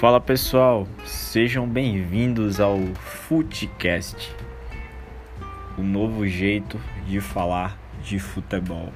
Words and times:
Fala 0.00 0.20
pessoal, 0.20 0.88
sejam 1.06 1.68
bem-vindos 1.68 2.58
ao 2.58 2.78
Footcast, 2.94 4.34
o 5.78 5.82
novo 5.82 6.26
jeito 6.26 6.78
de 7.06 7.20
falar 7.20 7.78
de 8.02 8.18
futebol. 8.18 8.92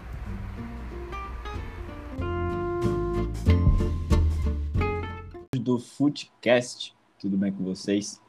Do 5.55 5.79
Footcast, 5.79 6.95
tudo 7.19 7.37
bem 7.37 7.53
com 7.53 7.63
vocês? 7.63 8.21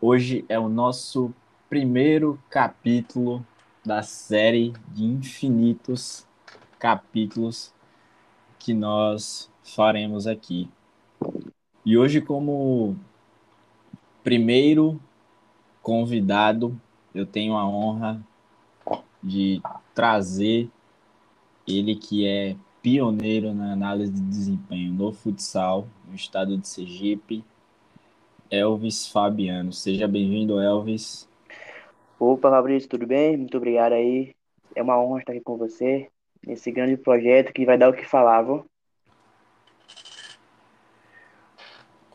Hoje 0.00 0.44
é 0.48 0.58
o 0.58 0.70
nosso 0.70 1.32
primeiro 1.68 2.40
capítulo 2.48 3.46
da 3.84 4.02
série 4.02 4.72
de 4.88 5.04
infinitos 5.04 6.26
capítulos 6.78 7.72
que 8.58 8.72
nós 8.72 9.50
faremos 9.62 10.26
aqui. 10.26 10.68
E 11.86 11.96
hoje, 11.96 12.20
como 12.20 12.96
primeiro 14.24 15.00
convidado, 15.80 16.76
eu 17.14 17.24
tenho 17.24 17.54
a 17.54 17.64
honra 17.64 18.20
de 19.22 19.62
trazer 19.94 20.68
ele 21.64 21.94
que 21.94 22.26
é 22.26 22.56
pioneiro 22.82 23.54
na 23.54 23.72
análise 23.72 24.12
de 24.12 24.20
desempenho 24.20 24.92
no 24.92 25.12
futsal 25.12 25.86
no 26.08 26.16
estado 26.16 26.58
de 26.58 26.66
Sergipe, 26.66 27.44
Elvis 28.50 29.06
Fabiano. 29.06 29.72
Seja 29.72 30.08
bem-vindo, 30.08 30.60
Elvis. 30.60 31.28
Opa, 32.18 32.50
Fabrício, 32.50 32.88
tudo 32.88 33.06
bem? 33.06 33.36
Muito 33.36 33.58
obrigado 33.58 33.92
aí. 33.92 34.34
É 34.74 34.82
uma 34.82 35.00
honra 35.00 35.20
estar 35.20 35.32
aqui 35.34 35.40
com 35.40 35.56
você 35.56 36.08
nesse 36.44 36.72
grande 36.72 36.96
projeto 36.96 37.52
que 37.52 37.64
vai 37.64 37.78
dar 37.78 37.90
o 37.90 37.94
que 37.94 38.04
falar, 38.04 38.42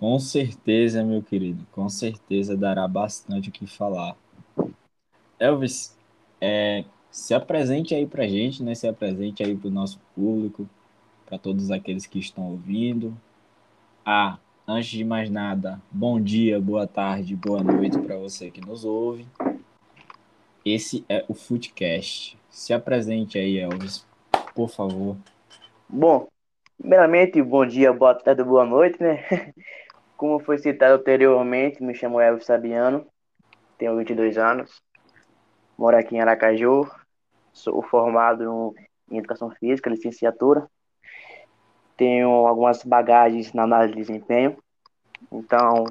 Com 0.01 0.17
certeza, 0.17 1.03
meu 1.03 1.21
querido, 1.21 1.63
com 1.71 1.87
certeza 1.87 2.57
dará 2.57 2.87
bastante 2.87 3.49
o 3.49 3.51
que 3.51 3.67
falar. 3.67 4.17
Elvis, 5.39 5.95
é, 6.41 6.83
se 7.11 7.35
apresente 7.35 7.93
aí 7.93 8.07
pra 8.07 8.27
gente, 8.27 8.63
né? 8.63 8.73
Se 8.73 8.87
apresente 8.87 9.43
aí 9.43 9.55
pro 9.55 9.69
nosso 9.69 9.99
público, 10.15 10.67
para 11.23 11.37
todos 11.37 11.69
aqueles 11.69 12.07
que 12.07 12.17
estão 12.17 12.49
ouvindo. 12.49 13.15
Ah, 14.03 14.39
antes 14.67 14.89
de 14.89 15.03
mais 15.03 15.29
nada, 15.29 15.79
bom 15.91 16.19
dia, 16.19 16.59
boa 16.59 16.87
tarde, 16.87 17.35
boa 17.35 17.61
noite 17.61 17.99
para 17.99 18.17
você 18.17 18.49
que 18.49 18.59
nos 18.59 18.83
ouve. 18.83 19.27
Esse 20.65 21.05
é 21.07 21.23
o 21.27 21.35
Footcast. 21.35 22.39
Se 22.49 22.73
apresente 22.73 23.37
aí, 23.37 23.59
Elvis, 23.59 24.03
por 24.55 24.67
favor. 24.67 25.15
Bom, 25.87 26.27
primeiramente, 26.79 27.39
bom 27.39 27.63
dia, 27.67 27.93
boa 27.93 28.15
tarde, 28.15 28.43
boa 28.43 28.65
noite, 28.65 28.99
né? 28.99 29.23
Como 30.21 30.37
foi 30.37 30.59
citado 30.59 31.01
anteriormente, 31.01 31.81
me 31.81 31.95
chamo 31.95 32.21
Elvis 32.21 32.45
Sabiano, 32.45 33.07
tenho 33.75 33.97
22 33.97 34.37
anos, 34.37 34.79
moro 35.75 35.97
aqui 35.97 36.15
em 36.15 36.21
Aracaju, 36.21 36.87
sou 37.51 37.81
formado 37.81 38.75
em 39.09 39.17
Educação 39.17 39.49
Física, 39.49 39.89
licenciatura, 39.89 40.69
tenho 41.97 42.29
algumas 42.45 42.83
bagagens 42.83 43.51
na 43.53 43.63
análise 43.63 43.95
de 43.95 43.99
desempenho, 43.99 44.57
então 45.31 45.85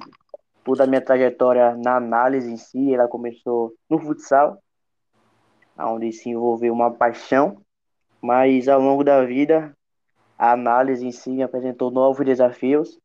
toda 0.62 0.84
a 0.84 0.86
minha 0.86 1.04
trajetória 1.04 1.74
na 1.74 1.96
análise 1.96 2.52
em 2.52 2.56
si, 2.56 2.94
ela 2.94 3.08
começou 3.08 3.74
no 3.88 3.98
futsal, 3.98 4.62
onde 5.76 6.12
se 6.12 6.28
envolveu 6.28 6.72
uma 6.72 6.92
paixão, 6.92 7.60
mas 8.22 8.68
ao 8.68 8.80
longo 8.80 9.02
da 9.02 9.24
vida, 9.24 9.76
a 10.38 10.52
análise 10.52 11.04
em 11.04 11.10
si 11.10 11.42
apresentou 11.42 11.90
novos 11.90 12.24
desafios, 12.24 12.96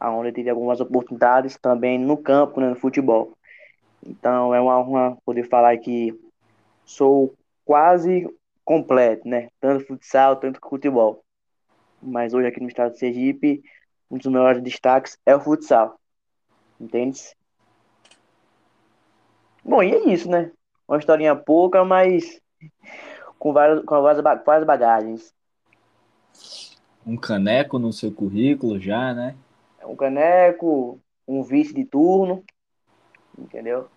onde 0.00 0.32
tive 0.32 0.50
algumas 0.50 0.80
oportunidades 0.80 1.56
também 1.56 1.98
no 1.98 2.16
campo, 2.16 2.60
né, 2.60 2.68
no 2.68 2.76
futebol. 2.76 3.32
Então 4.04 4.54
é 4.54 4.60
uma 4.60 4.78
honra 4.78 5.16
poder 5.24 5.48
falar 5.48 5.76
que 5.78 6.14
sou 6.84 7.34
quase 7.64 8.28
completo, 8.64 9.26
né? 9.28 9.48
Tanto 9.60 9.86
futsal, 9.86 10.36
tanto 10.36 10.60
futebol. 10.68 11.22
Mas 12.02 12.34
hoje 12.34 12.48
aqui 12.48 12.60
no 12.60 12.68
estado 12.68 12.92
de 12.92 12.98
Sergipe, 12.98 13.62
um 14.10 14.18
dos 14.18 14.26
maiores 14.26 14.62
destaques 14.62 15.16
é 15.24 15.34
o 15.34 15.40
futsal. 15.40 15.98
Entende? 16.78 17.20
Bom, 19.64 19.82
e 19.82 19.92
é 19.92 20.08
isso, 20.10 20.28
né? 20.28 20.50
Uma 20.86 20.98
historinha 20.98 21.34
pouca, 21.34 21.82
mas 21.84 22.38
com 23.38 23.52
várias, 23.52 23.82
com 23.84 24.02
várias 24.02 24.66
bagagens. 24.66 25.32
Um 27.06 27.16
caneco 27.16 27.78
no 27.78 27.92
seu 27.92 28.12
currículo 28.12 28.78
já, 28.78 29.14
né? 29.14 29.34
Um 29.86 29.96
caneco, 29.96 31.00
um 31.26 31.42
vice 31.42 31.72
de 31.74 31.84
turno, 31.84 32.44
entendeu? 33.38 33.88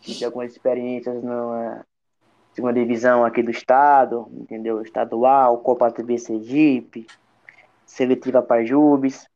Tive 0.00 0.24
algumas 0.24 0.52
experiências 0.52 1.22
na 1.22 1.84
segunda 2.52 2.74
divisão 2.74 3.24
aqui 3.24 3.42
do 3.42 3.50
estado, 3.50 4.28
entendeu? 4.32 4.82
Estadual, 4.82 5.58
Copa 5.58 5.90
TV 5.90 6.18
Sergipe, 6.18 7.06
Seletiva 7.86 8.42
Pajubes, 8.42 9.26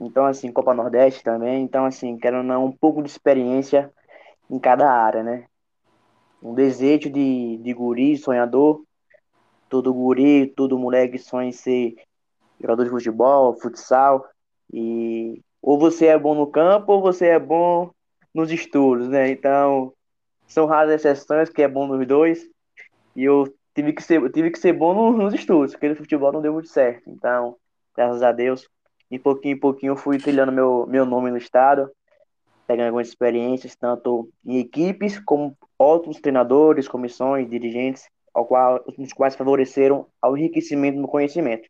então 0.00 0.24
assim, 0.24 0.52
Copa 0.52 0.74
Nordeste 0.74 1.22
também, 1.22 1.62
então 1.62 1.84
assim, 1.84 2.16
quero 2.18 2.38
um 2.58 2.72
pouco 2.72 3.02
de 3.02 3.08
experiência 3.08 3.92
em 4.50 4.58
cada 4.58 4.90
área, 4.90 5.22
né? 5.22 5.46
Um 6.42 6.54
desejo 6.54 7.10
de, 7.10 7.56
de 7.58 7.74
guri, 7.74 8.16
sonhador, 8.16 8.82
todo 9.68 9.92
guri, 9.92 10.46
todo 10.46 10.78
moleque 10.78 11.18
sonha 11.18 11.48
em 11.48 11.52
ser 11.52 11.96
jogador 12.60 12.84
de 12.84 12.90
futebol, 12.90 13.58
futsal, 13.60 14.24
e 14.72 15.40
ou 15.60 15.78
você 15.78 16.06
é 16.06 16.18
bom 16.18 16.34
no 16.34 16.46
campo 16.46 16.92
ou 16.92 17.02
você 17.02 17.26
é 17.26 17.38
bom 17.38 17.90
nos 18.34 18.50
estudos, 18.50 19.08
né? 19.08 19.30
Então, 19.30 19.92
são 20.46 20.66
raras 20.66 20.92
exceções 20.92 21.50
que 21.50 21.62
é 21.62 21.68
bom 21.68 21.86
nos 21.86 22.06
dois. 22.06 22.48
E 23.14 23.24
eu 23.24 23.52
tive 23.74 23.92
que 23.92 24.02
ser, 24.02 24.30
tive 24.30 24.50
que 24.50 24.58
ser 24.58 24.72
bom 24.72 25.12
nos 25.12 25.34
estudos, 25.34 25.72
porque 25.72 25.88
no 25.88 25.96
futebol 25.96 26.32
não 26.32 26.42
deu 26.42 26.52
muito 26.52 26.68
certo. 26.68 27.10
Então, 27.10 27.56
graças 27.96 28.22
a 28.22 28.32
Deus, 28.32 28.68
em 29.10 29.18
pouquinho 29.18 29.56
em 29.56 29.60
pouquinho 29.60 29.92
eu 29.92 29.96
fui 29.96 30.18
trilhando 30.18 30.52
meu, 30.52 30.86
meu 30.86 31.04
nome 31.04 31.30
no 31.30 31.36
estado, 31.36 31.90
pegando 32.66 32.86
algumas 32.86 33.08
experiências, 33.08 33.74
tanto 33.74 34.28
em 34.44 34.58
equipes 34.58 35.18
como 35.18 35.56
outros 35.78 36.20
treinadores, 36.20 36.86
comissões, 36.86 37.48
dirigentes, 37.48 38.08
ao 38.34 38.46
qual, 38.46 38.84
os 38.86 39.12
quais 39.12 39.34
favoreceram 39.34 40.06
ao 40.20 40.36
enriquecimento 40.36 41.00
do 41.00 41.08
conhecimento. 41.08 41.68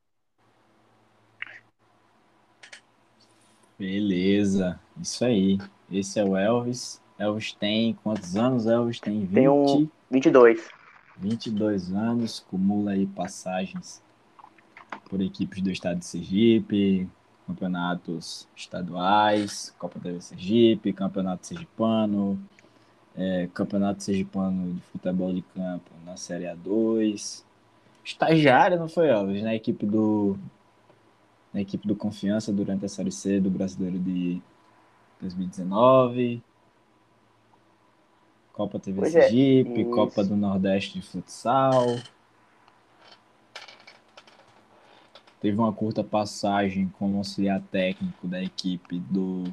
Beleza, 3.79 4.79
isso 5.01 5.25
aí. 5.25 5.59
Esse 5.91 6.19
é 6.19 6.25
o 6.25 6.37
Elvis. 6.37 7.01
Elvis 7.19 7.53
tem 7.53 7.97
quantos 8.03 8.37
anos? 8.37 8.67
Elvis 8.67 8.99
tem 8.99 9.21
20... 9.21 9.33
Tenho 9.33 9.91
22. 10.11 10.69
22 11.17 11.93
anos, 11.93 12.45
acumula 12.47 12.93
aí 12.93 13.07
passagens 13.07 14.03
por 15.09 15.21
equipes 15.21 15.61
do 15.61 15.71
estado 15.71 15.99
de 15.99 16.05
Sergipe, 16.05 17.09
campeonatos 17.47 18.49
estaduais, 18.55 19.75
Copa 19.79 19.99
da 19.99 20.21
Sergipe, 20.21 20.93
Campeonato 20.93 21.47
Sergipano, 21.47 22.39
é, 23.17 23.49
Campeonato 23.53 24.03
Sergipano 24.03 24.75
de 24.75 24.81
Futebol 24.83 25.33
de 25.33 25.43
Campo 25.55 25.91
na 26.05 26.17
Série 26.17 26.45
A2. 26.45 27.43
Estagiário, 28.05 28.79
não 28.79 28.89
foi, 28.89 29.09
Elvis? 29.09 29.43
Na 29.43 29.55
equipe 29.55 29.85
do 29.87 30.39
na 31.53 31.61
equipe 31.61 31.87
do 31.87 31.97
Confiança 31.97 32.53
durante 32.53 32.85
a 32.85 32.89
Série 32.89 33.13
C 33.13 33.41
do 33.41 33.51
Brasileiro 33.51 33.99
de 33.99 34.41
2019. 35.21 36.43
Copa 38.53 38.79
TV 38.79 39.01
pois 39.01 39.15
é, 39.15 39.23
Sergipe, 39.23 39.81
é, 39.83 39.85
Copa 39.85 40.25
do 40.25 40.37
Nordeste 40.37 40.99
de 40.99 41.07
Futsal. 41.07 41.97
Teve 45.41 45.57
uma 45.57 45.73
curta 45.73 46.03
passagem 46.03 46.93
como 46.99 47.19
auxiliar 47.19 47.63
técnico 47.71 48.27
da 48.27 48.43
equipe 48.43 48.99
do 48.99 49.45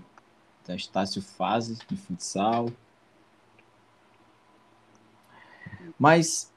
Estácio 0.68 1.22
Fases 1.22 1.78
de 1.88 1.96
futsal. 1.96 2.72
Mas 6.00 6.52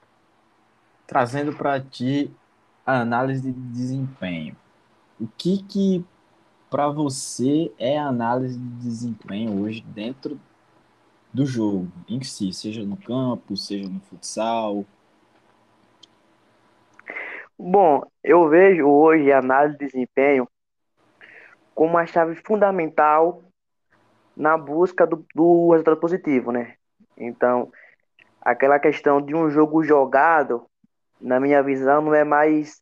trazendo 1.06 1.52
para 1.52 1.78
ti 1.78 2.30
a 2.86 3.00
análise 3.00 3.52
de 3.52 3.60
desempenho 3.60 4.56
o 5.20 5.26
que 5.36 5.62
que 5.64 6.04
para 6.70 6.88
você 6.88 7.72
é 7.78 7.98
a 7.98 8.06
análise 8.06 8.58
de 8.58 8.84
desempenho 8.84 9.62
hoje 9.62 9.80
dentro 9.80 10.38
do 11.32 11.44
jogo 11.44 11.88
em 12.08 12.22
si, 12.22 12.52
seja 12.52 12.84
no 12.84 12.96
campo, 12.96 13.56
seja 13.56 13.88
no 13.88 14.00
futsal? 14.00 14.84
Bom, 17.58 18.02
eu 18.22 18.48
vejo 18.48 18.86
hoje 18.86 19.32
a 19.32 19.38
análise 19.38 19.76
de 19.76 19.86
desempenho 19.86 20.48
como 21.74 21.90
uma 21.90 22.06
chave 22.06 22.36
fundamental 22.44 23.42
na 24.36 24.56
busca 24.56 25.06
do, 25.06 25.24
do 25.34 25.70
resultado 25.72 25.96
positivo, 25.96 26.52
né? 26.52 26.74
Então, 27.16 27.72
aquela 28.40 28.78
questão 28.78 29.20
de 29.20 29.34
um 29.34 29.50
jogo 29.50 29.82
jogado, 29.82 30.66
na 31.20 31.40
minha 31.40 31.62
visão, 31.62 32.00
não 32.00 32.14
é 32.14 32.22
mais 32.22 32.80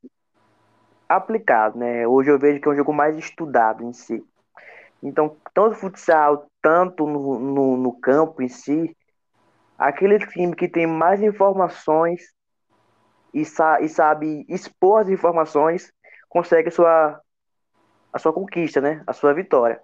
aplicado, 1.08 1.78
né? 1.78 2.06
Hoje 2.06 2.30
eu 2.30 2.38
vejo 2.38 2.60
que 2.60 2.68
é 2.68 2.72
um 2.72 2.76
jogo 2.76 2.92
mais 2.92 3.16
estudado 3.16 3.84
em 3.84 3.92
si. 3.92 4.24
Então, 5.02 5.36
tanto 5.54 5.76
futsal, 5.76 6.46
tanto 6.60 7.06
no, 7.06 7.38
no, 7.38 7.76
no 7.76 7.92
campo 8.00 8.42
em 8.42 8.48
si, 8.48 8.96
aquele 9.78 10.18
time 10.18 10.54
que 10.54 10.68
tem 10.68 10.86
mais 10.86 11.22
informações 11.22 12.34
e, 13.32 13.44
sa 13.44 13.80
e 13.80 13.88
sabe 13.88 14.44
expor 14.48 15.02
as 15.02 15.08
informações 15.08 15.92
consegue 16.28 16.68
a 16.68 16.72
sua, 16.72 17.20
a 18.12 18.18
sua 18.18 18.32
conquista, 18.32 18.80
né? 18.80 19.02
A 19.06 19.12
sua 19.12 19.34
vitória. 19.34 19.80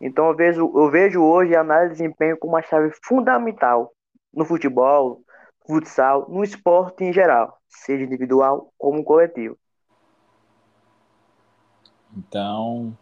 Então 0.00 0.28
eu 0.28 0.36
vejo, 0.36 0.72
eu 0.74 0.90
vejo 0.90 1.22
hoje 1.22 1.56
a 1.56 1.60
análise 1.60 1.94
de 1.94 2.02
desempenho 2.02 2.36
como 2.38 2.52
uma 2.54 2.62
chave 2.62 2.90
fundamental 3.02 3.92
no 4.32 4.44
futebol, 4.44 5.22
futsal, 5.66 6.26
no 6.28 6.44
esporte 6.44 7.02
em 7.04 7.12
geral, 7.12 7.58
seja 7.68 8.04
individual 8.04 8.72
como 8.78 9.02
coletivo. 9.02 9.58
Então, 12.16 12.96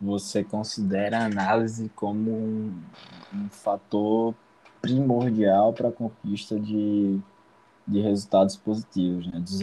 você 0.00 0.44
considera 0.44 1.18
a 1.18 1.24
análise 1.24 1.88
como 1.90 2.30
um, 2.30 2.82
um 3.34 3.48
fator 3.48 4.34
primordial 4.80 5.72
para 5.72 5.88
a 5.88 5.92
conquista 5.92 6.58
de, 6.58 7.18
de 7.86 8.00
resultados 8.00 8.56
positivos, 8.56 9.26
né? 9.26 9.40
Dos, 9.40 9.58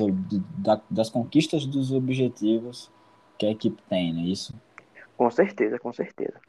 da, 0.58 0.82
das 0.90 1.10
conquistas 1.10 1.66
dos 1.66 1.92
objetivos 1.92 2.92
que 3.38 3.46
a 3.46 3.52
equipe 3.52 3.82
tem, 3.90 4.14
não 4.14 4.22
é 4.22 4.26
isso? 4.26 4.54
Com 5.18 5.32
certeza, 5.32 5.80
com 5.80 5.94
certeza. 5.94 6.40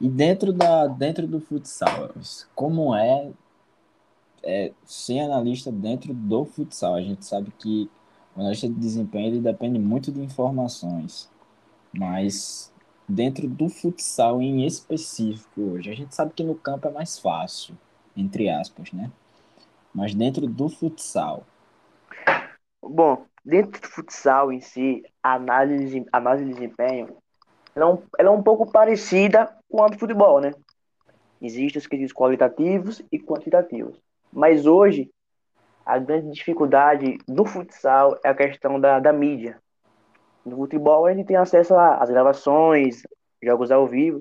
E 0.00 0.08
dentro, 0.08 0.52
da, 0.52 0.86
dentro 0.86 1.26
do 1.26 1.40
futsal, 1.40 2.10
como 2.54 2.94
é, 2.94 3.30
é 4.42 4.72
ser 4.84 5.20
analista 5.20 5.72
dentro 5.72 6.12
do 6.12 6.44
futsal? 6.44 6.94
A 6.94 7.00
gente 7.00 7.24
sabe 7.24 7.52
que 7.58 7.90
o 8.36 8.40
analista 8.40 8.68
de 8.68 8.74
desempenho 8.74 9.28
ele 9.28 9.40
depende 9.40 9.78
muito 9.78 10.10
de 10.10 10.20
informações, 10.20 11.30
mas 11.92 12.72
dentro 13.08 13.48
do 13.48 13.68
futsal 13.68 14.40
em 14.40 14.66
específico 14.66 15.60
hoje, 15.60 15.90
a 15.90 15.94
gente 15.94 16.14
sabe 16.14 16.32
que 16.34 16.42
no 16.42 16.54
campo 16.54 16.88
é 16.88 16.90
mais 16.90 17.18
fácil, 17.18 17.76
entre 18.16 18.48
aspas, 18.48 18.92
né? 18.92 19.10
Mas 19.94 20.14
dentro 20.14 20.46
do 20.46 20.68
futsal. 20.68 21.44
Bom, 22.82 23.24
dentro 23.44 23.80
do 23.80 23.88
futsal 23.88 24.52
em 24.52 24.60
si, 24.60 25.02
a 25.22 25.34
análise, 25.34 26.04
a 26.12 26.18
análise 26.18 26.44
de 26.44 26.54
desempenho 26.54 27.16
ela 27.74 27.86
é, 27.86 27.92
um, 27.92 28.02
ela 28.18 28.28
é 28.28 28.32
um 28.32 28.42
pouco 28.42 28.70
parecida 28.70 29.52
com 29.68 29.82
a 29.82 29.88
do 29.88 29.98
futebol, 29.98 30.40
né? 30.40 30.52
Existem 31.42 31.80
os 31.80 31.86
quesitos 31.86 32.12
qualitativos 32.12 33.02
e 33.10 33.18
quantitativos. 33.18 34.00
Mas 34.32 34.64
hoje, 34.64 35.10
a 35.84 35.98
grande 35.98 36.32
dificuldade 36.32 37.18
do 37.28 37.44
futsal 37.44 38.18
é 38.24 38.28
a 38.28 38.34
questão 38.34 38.80
da, 38.80 38.98
da 38.98 39.12
mídia. 39.12 39.60
No 40.44 40.56
futebol, 40.56 41.06
a 41.06 41.14
gente 41.14 41.26
tem 41.26 41.36
acesso 41.36 41.74
às 41.76 42.08
gravações, 42.10 43.02
jogos 43.42 43.70
ao 43.70 43.86
vivo. 43.86 44.20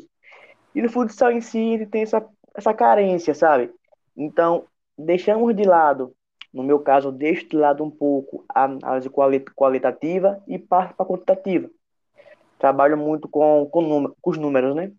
E 0.75 0.81
no 0.81 0.89
futsal 0.89 1.31
em 1.31 1.41
si, 1.41 1.59
ele 1.59 1.85
tem 1.85 2.01
essa, 2.01 2.25
essa 2.55 2.73
carência, 2.73 3.33
sabe? 3.33 3.71
Então, 4.15 4.65
deixamos 4.97 5.55
de 5.55 5.63
lado, 5.63 6.13
no 6.53 6.63
meu 6.63 6.79
caso, 6.79 7.11
deixo 7.11 7.47
de 7.47 7.57
lado 7.57 7.83
um 7.83 7.89
pouco 7.89 8.43
a 8.49 8.63
análise 8.63 9.09
qualitativa 9.55 10.41
e 10.47 10.57
parto 10.59 10.95
para 10.95 11.05
a 11.05 11.09
quantitativa. 11.09 11.69
Trabalho 12.59 12.97
muito 12.97 13.27
com, 13.27 13.67
com, 13.71 14.13
com 14.21 14.31
os 14.31 14.37
números, 14.37 14.75
né? 14.75 14.91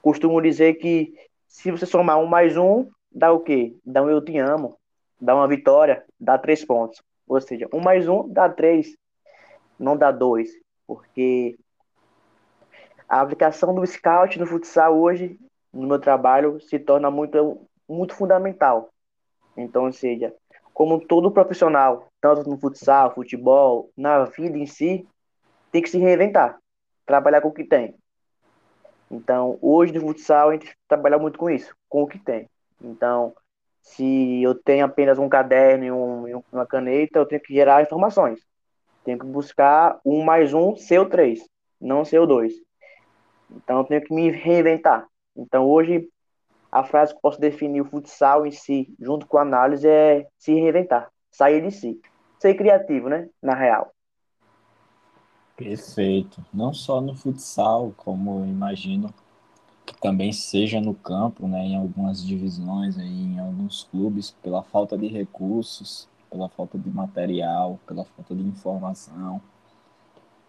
Costumo 0.00 0.40
dizer 0.40 0.74
que 0.74 1.14
se 1.46 1.70
você 1.70 1.86
somar 1.86 2.18
um 2.18 2.26
mais 2.26 2.56
um, 2.56 2.88
dá 3.10 3.32
o 3.32 3.40
quê? 3.40 3.76
Dá 3.84 4.02
um 4.02 4.08
eu 4.08 4.24
te 4.24 4.38
amo, 4.38 4.76
dá 5.22 5.36
uma 5.36 5.46
vitória, 5.46 6.04
dá 6.18 6.36
três 6.36 6.64
pontos. 6.64 7.00
Ou 7.28 7.40
seja, 7.40 7.68
um 7.72 7.80
mais 7.80 8.08
um 8.08 8.28
dá 8.28 8.48
três, 8.48 8.96
não 9.78 9.96
dá 9.96 10.10
dois. 10.10 10.50
Porque 10.84 11.56
a 13.08 13.20
aplicação 13.20 13.72
do 13.72 13.86
scout 13.86 14.38
no 14.38 14.46
futsal 14.46 14.98
hoje, 14.98 15.38
no 15.72 15.86
meu 15.86 16.00
trabalho, 16.00 16.60
se 16.60 16.78
torna 16.78 17.08
muito, 17.10 17.60
muito 17.88 18.14
fundamental. 18.14 18.90
Então, 19.56 19.84
ou 19.84 19.92
seja, 19.92 20.34
como 20.74 21.00
todo 21.06 21.30
profissional, 21.30 22.08
tanto 22.20 22.50
no 22.50 22.58
futsal, 22.58 23.14
futebol, 23.14 23.90
na 23.96 24.24
vida 24.24 24.58
em 24.58 24.66
si, 24.66 25.06
tem 25.70 25.80
que 25.80 25.88
se 25.88 25.98
reinventar, 25.98 26.58
trabalhar 27.06 27.40
com 27.40 27.48
o 27.48 27.52
que 27.52 27.64
tem. 27.64 27.94
Então, 29.08 29.56
hoje 29.60 29.92
no 29.92 30.00
futsal 30.00 30.48
a 30.48 30.52
gente 30.54 30.74
trabalha 30.88 31.18
muito 31.18 31.38
com 31.38 31.48
isso, 31.48 31.74
com 31.88 32.02
o 32.02 32.08
que 32.08 32.18
tem. 32.18 32.48
Então, 32.80 33.34
se 33.82 34.42
eu 34.42 34.54
tenho 34.54 34.84
apenas 34.84 35.18
um 35.18 35.28
caderno 35.28 35.84
e, 35.84 35.92
um, 35.92 36.42
uma 36.52 36.66
caneta, 36.66 37.18
eu 37.18 37.26
tenho 37.26 37.42
que 37.42 37.52
gerar 37.52 37.82
informações. 37.82 38.40
Tenho 39.04 39.18
que 39.18 39.26
buscar 39.26 40.00
um 40.04 40.22
mais 40.22 40.54
um 40.54 40.76
ser 40.76 41.00
o 41.00 41.08
três, 41.08 41.40
não 41.80 42.04
ser 42.04 42.20
o 42.20 42.26
dois. 42.26 42.54
Então 43.50 43.78
eu 43.78 43.84
tenho 43.84 44.02
que 44.02 44.14
me 44.14 44.30
reinventar. 44.30 45.06
Então 45.36 45.68
hoje 45.68 46.08
a 46.70 46.84
frase 46.84 47.14
que 47.14 47.20
posso 47.20 47.38
definir 47.38 47.82
o 47.82 47.84
futsal 47.84 48.46
em 48.46 48.50
si, 48.50 48.94
junto 48.98 49.26
com 49.26 49.36
a 49.36 49.42
análise, 49.42 49.86
é 49.86 50.26
se 50.38 50.54
reinventar, 50.54 51.10
sair 51.30 51.60
de 51.60 51.70
si, 51.70 52.00
ser 52.38 52.54
criativo, 52.54 53.10
né? 53.10 53.28
Na 53.42 53.54
real. 53.54 53.92
Perfeito. 55.54 56.42
Não 56.52 56.72
só 56.72 57.00
no 57.00 57.14
futsal, 57.14 57.92
como 57.96 58.44
imagino 58.46 59.12
que 59.92 60.00
também 60.00 60.32
seja 60.32 60.80
no 60.80 60.94
campo, 60.94 61.46
né? 61.46 61.66
Em 61.66 61.76
algumas 61.76 62.24
divisões, 62.24 62.98
aí, 62.98 63.08
em 63.08 63.38
alguns 63.38 63.84
clubes, 63.84 64.34
pela 64.42 64.62
falta 64.62 64.96
de 64.96 65.06
recursos, 65.06 66.08
pela 66.30 66.48
falta 66.48 66.78
de 66.78 66.90
material, 66.90 67.78
pela 67.86 68.04
falta 68.04 68.34
de 68.34 68.42
informação. 68.42 69.40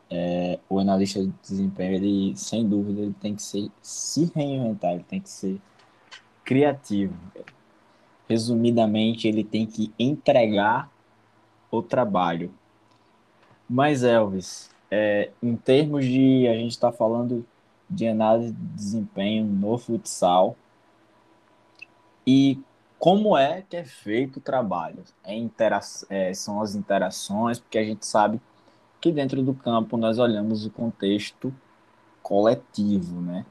É, 0.10 0.60
o 0.70 0.80
analista 0.80 1.22
de 1.22 1.34
desempenho, 1.42 1.96
ele, 1.96 2.38
sem 2.38 2.68
dúvida, 2.68 3.02
ele 3.02 3.16
tem 3.20 3.36
que 3.36 3.42
ser, 3.42 3.70
se 3.82 4.32
reinventar, 4.36 4.94
ele 4.94 5.04
tem 5.04 5.20
que 5.20 5.30
ser 5.30 5.60
criativo. 6.44 7.16
Resumidamente, 8.30 9.28
ele 9.28 9.44
tem 9.44 9.66
que 9.66 9.92
entregar 10.00 10.90
o 11.70 11.82
trabalho. 11.82 12.54
Mas, 13.70 14.04
Elvis, 14.04 14.70
é, 14.92 15.32
em 15.42 15.56
termos 15.56 16.06
de. 16.06 16.48
A 16.48 16.54
gente 16.54 16.72
está 16.72 16.92
falando 16.92 17.46
de 17.94 18.08
análise 18.08 18.52
de 18.52 18.66
desempenho 18.76 19.46
no 19.46 19.78
futsal. 19.78 20.56
E 22.26 22.60
como 22.98 23.38
é 23.38 23.62
que 23.62 23.76
é 23.76 23.84
feito 23.84 24.38
o 24.38 24.42
trabalho? 24.42 25.04
É 25.24 25.36
intera 25.36 25.80
é, 26.10 26.34
são 26.34 26.62
as 26.62 26.76
interações, 26.76 27.60
porque 27.60 27.78
a 27.78 27.84
gente 27.84 28.06
sabe 28.06 28.40
que 29.02 29.12
dentro 29.12 29.44
do 29.44 29.54
campo 29.54 29.98
nós 29.98 30.18
olhamos 30.20 30.66
o 30.66 30.72
contexto 30.72 31.54
coletivo, 32.22 33.20
né? 33.20 33.46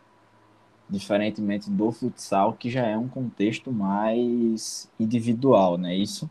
Diferentemente 0.88 1.70
do 1.70 1.92
futsal, 1.92 2.54
que 2.54 2.70
já 2.70 2.86
é 2.86 2.96
um 2.96 3.08
contexto 3.08 3.70
mais 3.70 4.90
individual, 4.98 5.76
né? 5.76 5.94
Isso? 5.94 6.30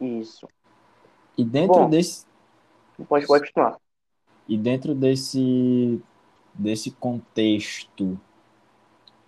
Isso. 0.00 0.48
E 1.36 1.44
dentro 1.44 1.80
Bom, 1.80 1.90
desse. 1.90 2.24
Pode 3.08 3.26
continuar. 3.26 3.76
E 4.48 4.56
dentro 4.56 4.94
desse, 4.94 6.00
desse 6.58 6.90
contexto 6.90 8.18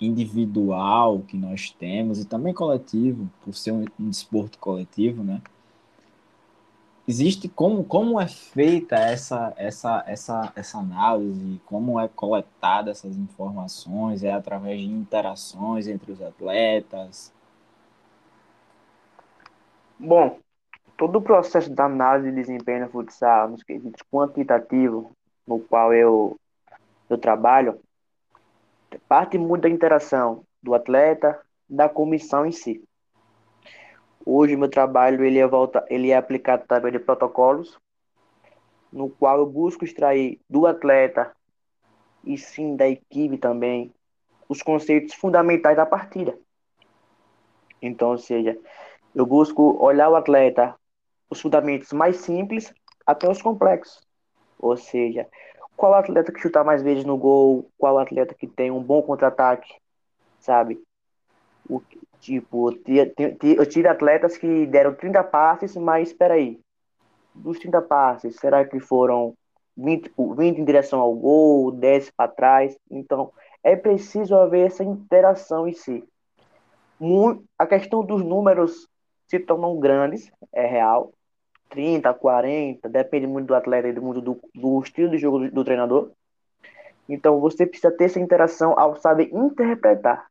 individual 0.01 1.21
que 1.21 1.37
nós 1.37 1.71
temos 1.71 2.21
e 2.21 2.25
também 2.25 2.55
coletivo, 2.55 3.29
por 3.45 3.55
ser 3.55 3.73
um, 3.73 3.85
um 3.99 4.11
desporto 4.11 4.59
coletivo, 4.59 5.25
né? 5.25 5.41
Existe 7.07 7.49
como, 7.49 7.85
como 7.85 8.21
é 8.21 8.29
feita 8.29 8.97
essa, 8.97 9.55
essa, 9.57 10.05
essa, 10.07 10.53
essa 10.55 10.79
análise, 10.79 11.59
como 11.65 11.99
é 11.99 12.07
coletada 12.07 12.91
essas 12.91 13.17
informações, 13.17 14.23
é 14.23 14.31
através 14.31 14.79
de 14.79 14.87
interações 14.87 15.89
entre 15.89 16.13
os 16.13 16.21
atletas? 16.21 17.33
Bom, 19.99 20.39
todo 20.99 21.17
o 21.17 21.23
processo 21.23 21.73
da 21.75 21.87
análise 21.87 22.31
de 22.31 22.37
desempenho 22.37 22.85
no 22.85 22.91
futsal, 22.91 23.49
nos 23.49 23.63
quesitos 23.63 24.03
quantitativos, 24.13 25.07
no 25.47 25.61
qual 25.61 25.95
eu, 25.95 26.39
eu 27.09 27.19
trabalho, 27.19 27.81
parte 29.09 29.39
muito 29.39 29.63
da 29.63 29.69
interação 29.69 30.45
do 30.63 30.75
atleta, 30.75 31.41
da 31.69 31.89
comissão 31.89 32.47
em 32.47 32.53
si. 32.53 32.83
Hoje 34.25 34.57
meu 34.57 34.69
trabalho 34.69 35.25
ele 35.25 35.39
é, 35.39 35.47
volta, 35.47 35.85
ele 35.89 36.11
é 36.11 36.17
aplicado 36.17 36.63
através 36.65 36.93
de 36.93 36.99
protocolos, 36.99 37.79
no 38.93 39.09
qual 39.09 39.39
eu 39.39 39.47
busco 39.47 39.85
extrair 39.85 40.41
do 40.49 40.67
atleta 40.67 41.35
e 42.25 42.37
sim 42.37 42.77
da 42.77 42.89
equipe 42.89 43.39
também 43.39 43.93
os 44.49 44.63
conceitos 44.63 45.15
fundamentais 45.15 45.77
da 45.77 45.87
partida. 45.87 46.39
Então, 47.81 48.11
ou 48.11 48.19
seja, 48.19 48.59
eu 49.15 49.27
busco 49.27 49.83
olhar 49.83 50.09
o 50.09 50.17
atleta, 50.17 50.75
os 51.31 51.41
fundamentos 51.41 51.93
mais 51.93 52.17
simples 52.17 52.73
até 53.07 53.29
os 53.31 53.41
complexos. 53.41 54.07
Ou 54.59 54.77
seja, 54.77 55.29
qual 55.79 55.95
atleta 55.95 56.33
que 56.33 56.41
chutar 56.41 56.65
mais 56.65 56.83
vezes 56.83 57.05
no 57.05 57.17
gol, 57.17 57.71
qual 57.79 57.99
atleta 57.99 58.35
que 58.35 58.49
tem 58.49 58.71
um 58.71 58.83
bom 58.83 59.01
contra-ataque, 59.01 59.73
sabe? 60.41 60.83
O, 61.71 61.81
tipo, 62.19 62.71
eu 62.73 63.67
tiro 63.67 63.89
atletas 63.89 64.37
que 64.37 64.67
deram 64.67 64.93
30 64.95 65.23
passes, 65.23 65.77
mas 65.77 66.09
espera 66.09 66.35
aí, 66.35 66.59
dos 67.33 67.59
30 67.61 67.81
passes, 67.83 68.37
será 68.37 68.65
que 68.65 68.81
foram 68.81 69.35
20, 69.77 70.13
20 70.37 70.59
em 70.59 70.65
direção 70.65 70.99
ao 70.99 71.15
gol, 71.15 71.71
10 71.71 72.11
para 72.11 72.29
trás. 72.29 72.77
Então, 72.91 73.33
é 73.63 73.77
preciso 73.77 74.35
haver 74.35 74.67
essa 74.67 74.83
interação 74.83 75.69
em 75.69 75.73
si. 75.73 76.03
A 77.57 77.67
questão 77.67 78.05
dos 78.05 78.25
números 78.25 78.89
se 79.29 79.39
tornam 79.39 79.79
grandes, 79.79 80.29
é 80.53 80.67
real. 80.67 81.13
30, 81.69 82.13
40, 82.15 82.89
depende 82.89 83.27
muito 83.27 83.49
do 83.49 83.55
atleta 83.55 83.89
e 83.89 83.93
do, 83.93 84.21
do, 84.21 84.41
do 84.55 84.81
estilo 84.83 85.11
de 85.11 85.19
jogo 85.19 85.39
do, 85.41 85.51
do 85.51 85.65
treinador. 85.65 86.11
Então 87.09 87.41
você 87.41 87.67
precisa 87.67 87.91
ter 87.91 88.05
essa 88.05 88.21
interação 88.21 88.79
ao 88.79 88.97
saber 88.97 89.31
interpretar. 89.33 90.27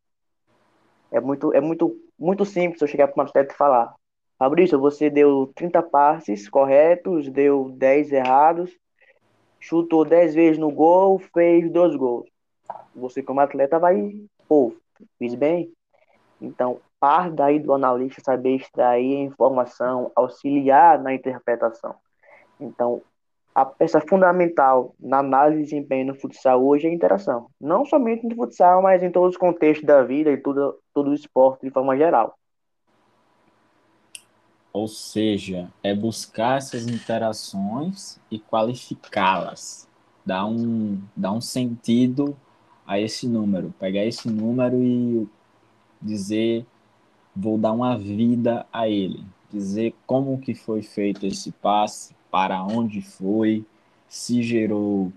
É 1.12 1.20
muito, 1.20 1.54
é 1.54 1.62
muito, 1.62 1.98
muito 2.20 2.46
simples 2.46 2.82
eu 2.82 2.88
chegar 2.88 3.08
para 3.08 3.24
um 3.24 3.26
atleta 3.26 3.54
e 3.54 3.58
falar: 3.58 3.96
Fabrício, 4.38 4.80
você 4.80 5.10
deu 5.10 5.52
30 5.56 5.82
passes 5.82 6.48
corretos, 6.48 7.30
deu 7.30 7.72
10 7.72 8.12
errados, 8.12 8.78
chutou 9.60 10.06
10 10.06 10.36
vezes 10.36 10.58
no 10.58 10.72
gol, 10.72 11.20
fez 11.34 11.72
dois 11.72 11.96
gols. 11.96 12.30
Você, 12.96 13.24
como 13.24 13.40
atleta, 13.40 13.80
vai, 13.80 14.16
pô, 14.48 14.74
fiz 15.18 15.34
bem. 15.34 15.72
Então, 16.42 16.80
parte 17.00 17.36
daí 17.36 17.60
do 17.60 17.74
analista 17.74 18.22
saber 18.22 18.56
extrair 18.56 19.18
a 19.18 19.22
informação, 19.22 20.12
auxiliar 20.16 21.02
na 21.02 21.14
interpretação. 21.14 21.96
Então, 22.60 23.02
a 23.54 23.66
peça 23.66 24.00
fundamental 24.00 24.94
na 25.00 25.18
análise 25.18 25.64
de 25.64 25.70
desempenho 25.70 26.08
no 26.08 26.16
futsal 26.16 26.64
hoje 26.64 26.86
é 26.86 26.92
a 26.92 26.94
interação. 26.94 27.50
Não 27.60 27.86
somente 27.86 28.28
no 28.28 28.36
futsal, 28.36 28.82
mas 28.82 29.02
em 29.02 29.12
todos 29.12 29.32
os 29.32 29.38
contextos 29.38 29.86
da 29.86 30.04
vida 30.04 30.32
e 30.32 30.38
tudo, 30.38 30.78
todo 30.94 31.10
o 31.10 31.14
esporte 31.14 31.66
de 31.66 31.72
forma 31.72 31.98
geral. 31.98 32.38
Ou 34.72 34.88
seja, 34.88 35.72
é 35.82 35.96
buscar 35.96 36.58
essas 36.58 36.86
interações 36.86 38.20
e 38.30 38.38
qualificá-las. 38.38 39.90
Dar 40.24 40.46
um, 40.46 41.02
dar 41.16 41.32
um 41.32 41.42
sentido 41.42 42.38
a 42.86 43.00
esse 43.00 43.28
número. 43.28 43.74
Pegar 43.80 44.06
esse 44.06 44.30
número 44.30 44.78
e 44.84 45.28
dizer, 46.00 46.64
vou 47.38 47.58
dar 47.58 47.72
uma 47.72 47.98
vida 47.98 48.66
a 48.74 48.88
ele. 48.90 49.24
Dizer 49.52 49.94
como 50.06 50.40
que 50.40 50.54
foi 50.56 50.82
feito 50.82 51.26
esse 51.26 51.52
passe, 51.52 52.16
para 52.32 52.64
onde 52.64 53.02
foi, 53.02 53.64
se 54.10 54.42
gerou 54.42 55.12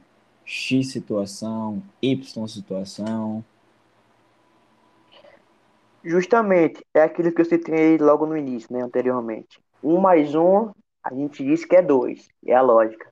X 0.45 0.93
situação, 0.93 1.83
Y 2.03 2.47
situação. 2.47 3.45
Justamente, 6.05 6.85
é 6.95 7.03
aquilo 7.03 7.33
que 7.33 7.41
eu 7.41 7.45
citei 7.45 7.99
logo 7.99 8.27
no 8.27 8.37
início, 8.37 8.73
né, 8.73 8.83
anteriormente. 8.83 9.59
Um 9.83 9.99
mais 9.99 10.35
um, 10.35 10.71
a 11.03 11.13
gente 11.15 11.45
diz 11.45 11.65
que 11.65 11.77
é 11.77 11.83
dois, 11.83 12.29
é 12.47 12.55
a 12.55 12.63
lógica. 12.63 13.11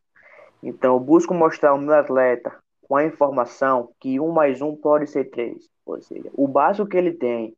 Então, 0.62 0.94
eu 0.94 1.00
busco 1.00 1.34
mostrar 1.34 1.70
ao 1.70 1.78
meu 1.78 1.94
atleta 1.94 2.56
com 2.82 2.96
a 2.96 3.04
informação 3.04 3.90
que 4.00 4.18
um 4.18 4.32
mais 4.32 4.62
um 4.62 4.74
pode 4.74 5.06
ser 5.06 5.30
três. 5.30 5.68
Ou 5.84 6.00
seja, 6.00 6.30
o 6.34 6.48
básico 6.48 6.88
que 6.88 6.96
ele 6.96 7.12
tem, 7.12 7.54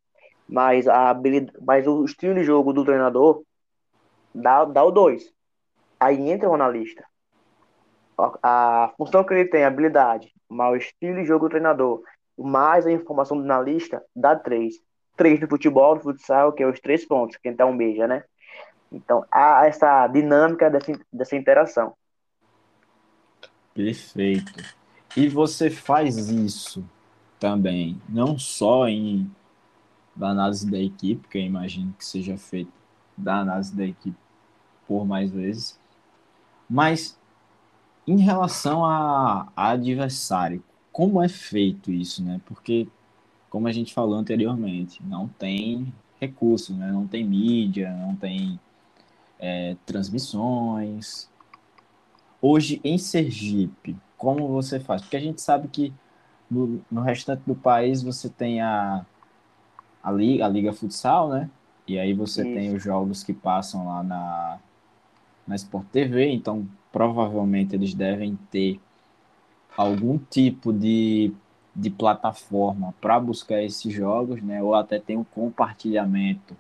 mas, 0.51 0.89
a 0.89 1.11
habilidade, 1.11 1.57
mas 1.65 1.87
o 1.87 2.05
estilo 2.05 2.35
de 2.35 2.43
jogo 2.43 2.73
do 2.73 2.85
treinador 2.85 3.45
dá, 4.35 4.65
dá 4.65 4.83
o 4.83 4.91
dois. 4.91 5.33
Aí 5.99 6.29
entra 6.29 6.51
o 6.51 6.55
analista. 6.55 7.05
A, 8.43 8.93
função 8.97 9.23
que 9.23 9.33
ele 9.33 9.49
tem, 9.49 9.65
habilidade, 9.65 10.35
mais 10.49 10.73
o 10.73 10.77
estilo 10.77 11.21
de 11.21 11.25
jogo 11.25 11.47
do 11.47 11.53
treinador, 11.53 12.03
mais 12.37 12.85
a 12.85 12.91
informação 12.91 13.37
do 13.37 13.45
analista, 13.45 14.03
dá 14.15 14.35
três. 14.35 14.75
Três 15.17 15.39
no 15.41 15.49
futebol, 15.49 15.95
no 15.95 16.01
futsal, 16.01 16.53
que 16.53 16.65
é 16.65 16.67
os 16.67 16.81
três 16.81 17.07
pontos, 17.07 17.37
que 17.37 17.49
então 17.49 17.77
beija, 17.77 18.09
né? 18.09 18.25
Então, 18.91 19.25
há 19.31 19.67
essa 19.67 20.09
dinâmica 20.09 20.69
dessa, 20.69 20.99
dessa 21.13 21.37
interação. 21.37 21.95
Perfeito. 23.73 24.53
E 25.17 25.29
você 25.29 25.71
faz 25.71 26.17
isso 26.29 26.85
também, 27.39 28.03
não 28.09 28.37
só 28.37 28.89
em 28.89 29.31
da 30.21 30.29
análise 30.29 30.71
da 30.71 30.79
equipe, 30.79 31.27
que 31.29 31.39
eu 31.39 31.43
imagino 31.43 31.95
que 31.97 32.05
seja 32.05 32.37
feito 32.37 32.71
da 33.17 33.41
análise 33.41 33.75
da 33.75 33.85
equipe 33.85 34.17
por 34.87 35.07
mais 35.07 35.31
vezes, 35.31 35.81
mas 36.69 37.19
em 38.07 38.19
relação 38.19 38.85
a, 38.85 39.49
a 39.57 39.71
adversário, 39.71 40.63
como 40.93 41.23
é 41.23 41.29
feito 41.29 41.91
isso, 41.91 42.23
né? 42.23 42.41
Porque, 42.45 42.87
como 43.49 43.67
a 43.67 43.73
gente 43.73 43.95
falou 43.95 44.15
anteriormente, 44.15 45.03
não 45.05 45.29
tem 45.29 45.93
recursos, 46.21 46.77
né? 46.77 46.91
Não 46.93 47.07
tem 47.07 47.25
mídia, 47.25 47.93
não 47.93 48.15
tem 48.15 48.61
é, 49.39 49.77
transmissões. 49.87 51.31
Hoje, 52.43 52.81
em 52.85 52.99
Sergipe, 52.99 53.97
como 54.19 54.49
você 54.49 54.81
faz? 54.81 55.03
Porque 55.03 55.17
a 55.17 55.21
gente 55.21 55.41
sabe 55.41 55.69
que 55.69 55.93
no, 56.51 56.83
no 56.91 57.01
restante 57.01 57.43
do 57.47 57.55
país 57.55 58.03
você 58.03 58.29
tem 58.29 58.61
a, 58.61 59.07
a, 60.03 60.11
Liga, 60.11 60.45
a 60.45 60.49
Liga 60.49 60.73
Futsal, 60.73 61.29
né? 61.29 61.51
E 61.87 61.99
aí 61.99 62.13
você 62.13 62.43
Isso. 62.43 62.55
tem 62.55 62.75
os 62.75 62.83
jogos 62.83 63.23
que 63.23 63.33
passam 63.33 63.87
lá 63.87 64.03
na, 64.03 64.59
na 65.47 65.57
Sport 65.57 65.87
TV, 65.87 66.29
então 66.29 66.67
provavelmente 66.93 67.75
eles 67.75 67.95
devem 67.95 68.39
ter 68.51 68.81
algum 69.77 70.19
tipo 70.19 70.73
de, 70.73 71.33
de 71.75 71.91
plataforma 71.91 72.95
para 73.01 73.19
buscar 73.19 73.63
esses 73.63 73.93
jogos, 73.93 74.43
né? 74.43 74.63
Ou 74.63 74.75
até 74.75 74.99
tem 74.99 75.17
um 75.17 75.25
compartilhamento 75.25 76.57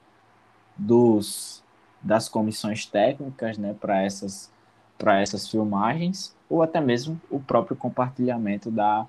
dos 0.77 1.63
das 2.03 2.31
comissões 2.31 2.87
técnicas, 2.87 3.59
né, 3.59 3.75
para 3.79 4.03
essas 4.03 4.51
para 4.97 5.19
essas 5.21 5.49
filmagens, 5.49 6.37
ou 6.49 6.63
até 6.63 6.79
mesmo 6.79 7.19
o 7.31 7.41
próprio 7.41 7.75
compartilhamento 7.75 8.71
da, 8.71 9.07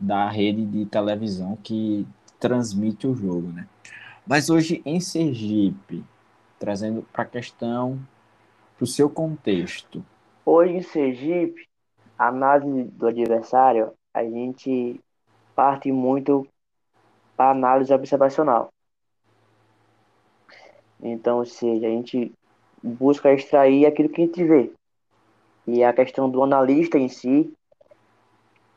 da 0.00 0.28
rede 0.28 0.66
de 0.66 0.84
televisão 0.84 1.56
que 1.62 2.04
transmite 2.38 3.06
o 3.06 3.14
jogo, 3.14 3.48
né? 3.48 3.66
Mas 4.26 4.50
hoje 4.50 4.82
em 4.84 5.00
Sergipe, 5.00 6.04
trazendo 6.58 7.02
para 7.12 7.22
a 7.22 7.26
questão 7.26 7.98
para 8.76 8.84
o 8.84 8.86
seu 8.86 9.08
contexto. 9.08 10.04
Hoje 10.44 10.74
em 10.74 10.82
Sergipe, 10.82 11.66
a 12.18 12.28
análise 12.28 12.84
do 12.84 13.06
adversário, 13.06 13.92
a 14.12 14.22
gente 14.22 15.00
parte 15.54 15.90
muito 15.90 16.46
para 17.36 17.50
análise 17.50 17.92
observacional. 17.92 18.68
Então, 21.00 21.38
ou 21.38 21.46
seja, 21.46 21.86
a 21.86 21.90
gente 21.90 22.32
busca 22.82 23.32
extrair 23.32 23.86
aquilo 23.86 24.08
que 24.08 24.22
a 24.22 24.24
gente 24.24 24.44
vê. 24.44 24.72
E 25.66 25.82
a 25.82 25.92
questão 25.92 26.30
do 26.30 26.42
analista 26.42 26.98
em 26.98 27.08
si, 27.08 27.52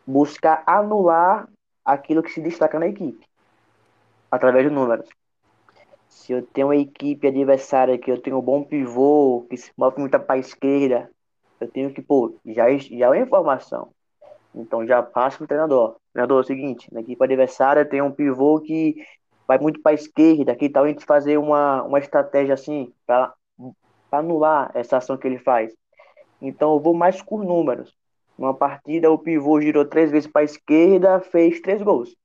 buscar 0.06 0.64
anular 0.66 1.48
aquilo 1.86 2.24
que 2.24 2.32
se 2.32 2.42
destaca 2.42 2.80
na 2.80 2.88
equipe, 2.88 3.26
através 4.32 4.66
de 4.66 4.74
números. 4.74 5.08
Se 6.08 6.34
eu 6.34 6.42
tenho 6.42 6.68
uma 6.68 6.76
equipe 6.76 7.28
adversária 7.28 7.98
que 7.98 8.12
eu 8.12 8.22
tenho 8.22 8.38
um 8.38 8.42
bom 8.42 8.64
pivô, 8.64 9.46
que 9.50 9.58
se 9.58 9.72
move 9.78 10.00
muito 10.00 10.20
para 10.20 10.36
a 10.36 10.40
esquerda, 10.40 11.10
eu 11.60 11.68
tenho 11.68 11.94
que, 11.94 12.02
pô, 12.02 12.36
já, 12.46 12.66
já 12.78 13.16
é 13.16 13.22
informação. 13.22 13.90
Então 14.54 14.86
já 14.86 15.02
passo 15.04 15.38
para 15.38 15.46
o 15.46 15.48
treinador. 15.48 15.96
Treinador, 16.14 16.40
é 16.40 16.42
o 16.42 16.44
seguinte, 16.44 16.94
na 16.94 17.02
equipe 17.02 17.24
adversária 17.24 17.86
tem 17.86 18.02
um 18.02 18.12
pivô 18.12 18.60
que 18.60 18.96
vai 19.48 19.58
muito 19.58 19.82
para 19.82 19.92
a 19.92 19.96
esquerda, 19.96 20.56
que 20.56 20.70
tal 20.70 20.84
a 20.84 20.88
gente 20.88 21.06
fazer 21.06 21.38
uma, 21.38 21.84
uma 21.84 22.00
estratégia 22.00 22.54
assim, 22.54 22.94
para 23.06 23.34
anular 24.12 24.72
essa 24.74 24.98
ação 24.98 25.18
que 25.18 25.28
ele 25.28 25.40
faz. 25.40 25.74
Então 26.42 26.74
eu 26.74 26.80
vou 26.80 26.94
mais 26.94 27.22
com 27.22 27.44
números. 27.44 27.94
Numa 28.38 28.54
partida, 28.54 29.12
o 29.12 29.18
pivô 29.18 29.60
girou 29.60 29.86
três 29.86 30.12
vezes 30.12 30.32
para 30.32 30.42
a 30.42 30.46
esquerda, 30.46 31.20
fez 31.20 31.60
três 31.62 31.82
gols. 31.82 32.16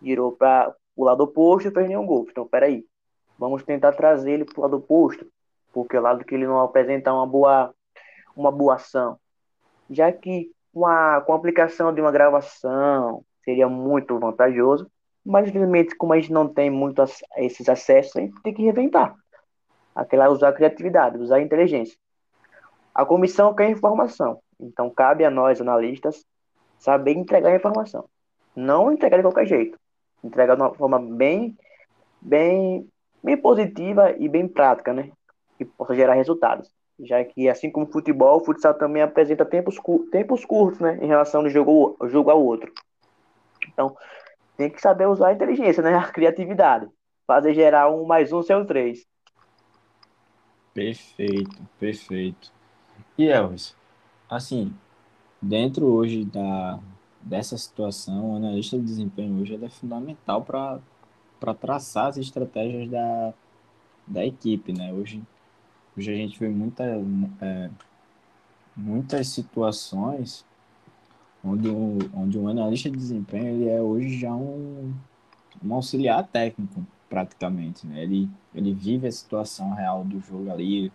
Girou 0.00 0.32
para 0.32 0.72
o 0.98 1.04
lado 1.04 1.22
oposto 1.22 1.70
fez 1.70 1.86
nenhum 1.86 2.04
gol. 2.04 2.26
Então, 2.28 2.44
peraí. 2.44 2.84
Vamos 3.38 3.62
tentar 3.62 3.92
trazer 3.92 4.32
ele 4.32 4.44
para 4.44 4.58
o 4.58 4.62
lado 4.62 4.78
oposto, 4.78 5.24
porque 5.72 5.96
o 5.96 6.00
lado 6.00 6.24
que 6.24 6.34
ele 6.34 6.44
não 6.44 6.60
apresenta 6.60 7.12
uma 7.12 7.24
boa, 7.24 7.72
uma 8.34 8.50
boa 8.50 8.74
ação. 8.74 9.16
Já 9.88 10.10
que 10.10 10.50
com 10.74 10.84
a, 10.84 11.20
com 11.20 11.32
a 11.32 11.36
aplicação 11.36 11.94
de 11.94 12.00
uma 12.00 12.10
gravação 12.10 13.24
seria 13.44 13.68
muito 13.68 14.18
vantajoso, 14.18 14.90
mas 15.24 15.48
infelizmente, 15.48 15.94
como 15.94 16.14
a 16.14 16.18
gente 16.18 16.32
não 16.32 16.48
tem 16.48 16.68
muito 16.68 17.00
esses 17.36 17.68
acessos, 17.68 18.16
a 18.16 18.20
gente 18.20 18.42
tem 18.42 18.52
que 18.52 18.62
reinventar. 18.62 19.14
Aquela 19.94 20.28
usar 20.30 20.48
a 20.48 20.52
criatividade, 20.52 21.16
usar 21.18 21.36
a 21.36 21.42
inteligência. 21.42 21.96
A 22.92 23.06
comissão 23.06 23.54
quer 23.54 23.70
informação, 23.70 24.40
então 24.58 24.90
cabe 24.90 25.24
a 25.24 25.30
nós, 25.30 25.60
analistas, 25.60 26.26
saber 26.76 27.12
entregar 27.12 27.52
a 27.52 27.56
informação. 27.56 28.04
Não 28.56 28.90
entregar 28.90 29.18
de 29.18 29.22
qualquer 29.22 29.46
jeito. 29.46 29.78
Entregar 30.22 30.56
de 30.56 30.62
uma 30.62 30.74
forma 30.74 30.98
bem, 30.98 31.56
bem 32.20 32.88
bem 33.22 33.36
positiva 33.36 34.12
e 34.18 34.28
bem 34.28 34.48
prática, 34.48 34.92
né? 34.92 35.10
Que 35.56 35.64
possa 35.64 35.94
gerar 35.94 36.14
resultados. 36.14 36.70
Já 37.00 37.24
que, 37.24 37.48
assim 37.48 37.70
como 37.70 37.86
o 37.86 37.90
futebol, 37.90 38.38
o 38.40 38.44
futsal 38.44 38.74
também 38.74 39.02
apresenta 39.02 39.44
tempos, 39.44 39.76
tempos 40.10 40.44
curtos, 40.44 40.80
né? 40.80 40.98
Em 41.00 41.06
relação 41.06 41.42
do 41.42 41.50
jogo, 41.50 41.96
jogo 42.08 42.30
ao 42.30 42.42
outro. 42.42 42.72
Então, 43.72 43.96
tem 44.56 44.70
que 44.70 44.80
saber 44.80 45.06
usar 45.06 45.28
a 45.28 45.32
inteligência, 45.32 45.82
né? 45.82 45.94
A 45.96 46.08
criatividade. 46.08 46.88
Fazer 47.26 47.54
gerar 47.54 47.90
um 47.90 48.04
mais 48.04 48.32
um 48.32 48.42
ser 48.42 48.64
três. 48.66 49.04
Perfeito, 50.72 51.60
perfeito. 51.78 52.52
E 53.16 53.28
Elvis, 53.28 53.76
assim, 54.30 54.72
dentro 55.42 55.86
hoje 55.86 56.24
da, 56.24 56.78
dessa 57.20 57.56
situação, 57.56 58.32
o 58.32 58.36
analista 58.36 58.78
de 58.78 58.84
desempenho 58.84 59.40
hoje 59.40 59.58
é 59.62 59.68
fundamental 59.68 60.42
para 60.42 61.54
traçar 61.54 62.06
as 62.06 62.16
estratégias 62.16 62.90
da, 62.90 63.34
da 64.06 64.24
equipe, 64.24 64.72
né? 64.72 64.92
Hoje, 64.92 65.22
hoje 65.96 66.12
a 66.12 66.16
gente 66.16 66.38
vê 66.38 66.48
muita, 66.48 66.84
é, 67.40 67.70
muitas 68.76 69.28
situações 69.28 70.44
onde 71.44 71.68
um, 71.68 71.98
onde 72.14 72.38
um 72.38 72.48
analista 72.48 72.90
de 72.90 72.96
desempenho 72.96 73.46
ele 73.46 73.68
é 73.68 73.80
hoje 73.80 74.18
já 74.18 74.34
um, 74.34 74.94
um 75.64 75.74
auxiliar 75.74 76.26
técnico, 76.26 76.84
praticamente. 77.08 77.86
Né? 77.86 78.02
Ele, 78.02 78.28
ele 78.54 78.72
vive 78.72 79.06
a 79.06 79.12
situação 79.12 79.72
real 79.74 80.04
do 80.04 80.20
jogo 80.20 80.50
ali, 80.50 80.92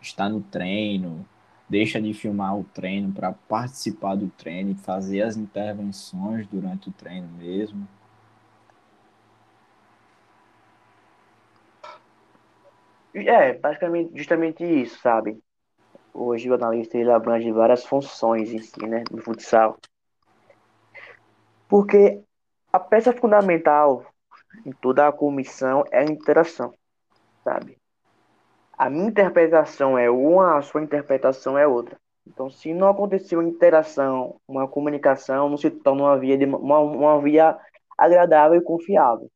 está 0.00 0.28
no 0.28 0.40
treino, 0.40 1.26
deixa 1.68 2.00
de 2.00 2.14
filmar 2.14 2.56
o 2.56 2.64
treino 2.64 3.12
para 3.12 3.32
participar 3.32 4.14
do 4.14 4.28
treino 4.28 4.70
e 4.70 4.74
fazer 4.74 5.22
as 5.22 5.36
intervenções 5.36 6.46
durante 6.46 6.88
o 6.88 6.92
treino 6.92 7.28
mesmo. 7.38 7.86
É, 13.14 13.54
basicamente, 13.54 14.12
justamente 14.14 14.62
isso, 14.62 15.00
sabe? 15.00 15.38
Hoje 16.12 16.50
o 16.50 16.54
analista 16.54 16.98
ele 16.98 17.10
abrange 17.10 17.50
várias 17.50 17.84
funções 17.84 18.52
em 18.52 18.58
si, 18.58 18.86
né, 18.86 19.02
no 19.10 19.22
futsal. 19.22 19.78
Porque 21.68 22.22
a 22.72 22.78
peça 22.78 23.12
fundamental 23.12 24.04
em 24.64 24.72
toda 24.72 25.08
a 25.08 25.12
comissão 25.12 25.84
é 25.90 26.00
a 26.00 26.04
interação, 26.04 26.72
sabe? 27.42 27.78
A 28.76 28.90
minha 28.90 29.08
interpretação 29.08 29.96
é 29.96 30.10
uma, 30.10 30.58
a 30.58 30.62
sua 30.62 30.82
interpretação 30.82 31.56
é 31.56 31.66
outra. 31.66 31.96
Então, 32.26 32.50
se 32.50 32.74
não 32.74 32.88
aconteceu 32.88 33.38
uma 33.38 33.48
interação, 33.48 34.40
uma 34.46 34.66
comunicação, 34.66 35.48
não 35.48 35.56
se 35.56 35.70
torna 35.70 36.02
uma 36.02 36.18
via, 36.18 36.36
de, 36.36 36.44
uma, 36.44 36.80
uma 36.80 37.20
via 37.22 37.56
agradável 37.96 38.58
e 38.58 38.64
confiável. 38.64 39.30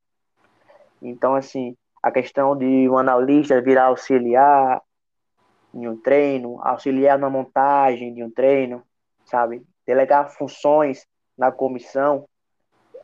Então, 1.01 1.35
assim, 1.35 1.77
a 2.03 2.11
questão 2.11 2.57
de 2.57 2.89
um 2.89 2.99
analista 2.99 3.61
virar 3.61 3.87
auxiliar 3.87 4.83
em 5.73 5.87
um 5.89 5.97
treino, 5.97 6.61
auxiliar 6.63 7.19
na 7.19 7.31
montagem 7.31 8.13
de 8.13 8.25
um 8.25 8.31
treino, 8.31 8.83
sabe? 9.25 9.63
Delegar 9.87 10.31
funções 10.31 11.07
na 11.39 11.53
comissão, 11.53 12.27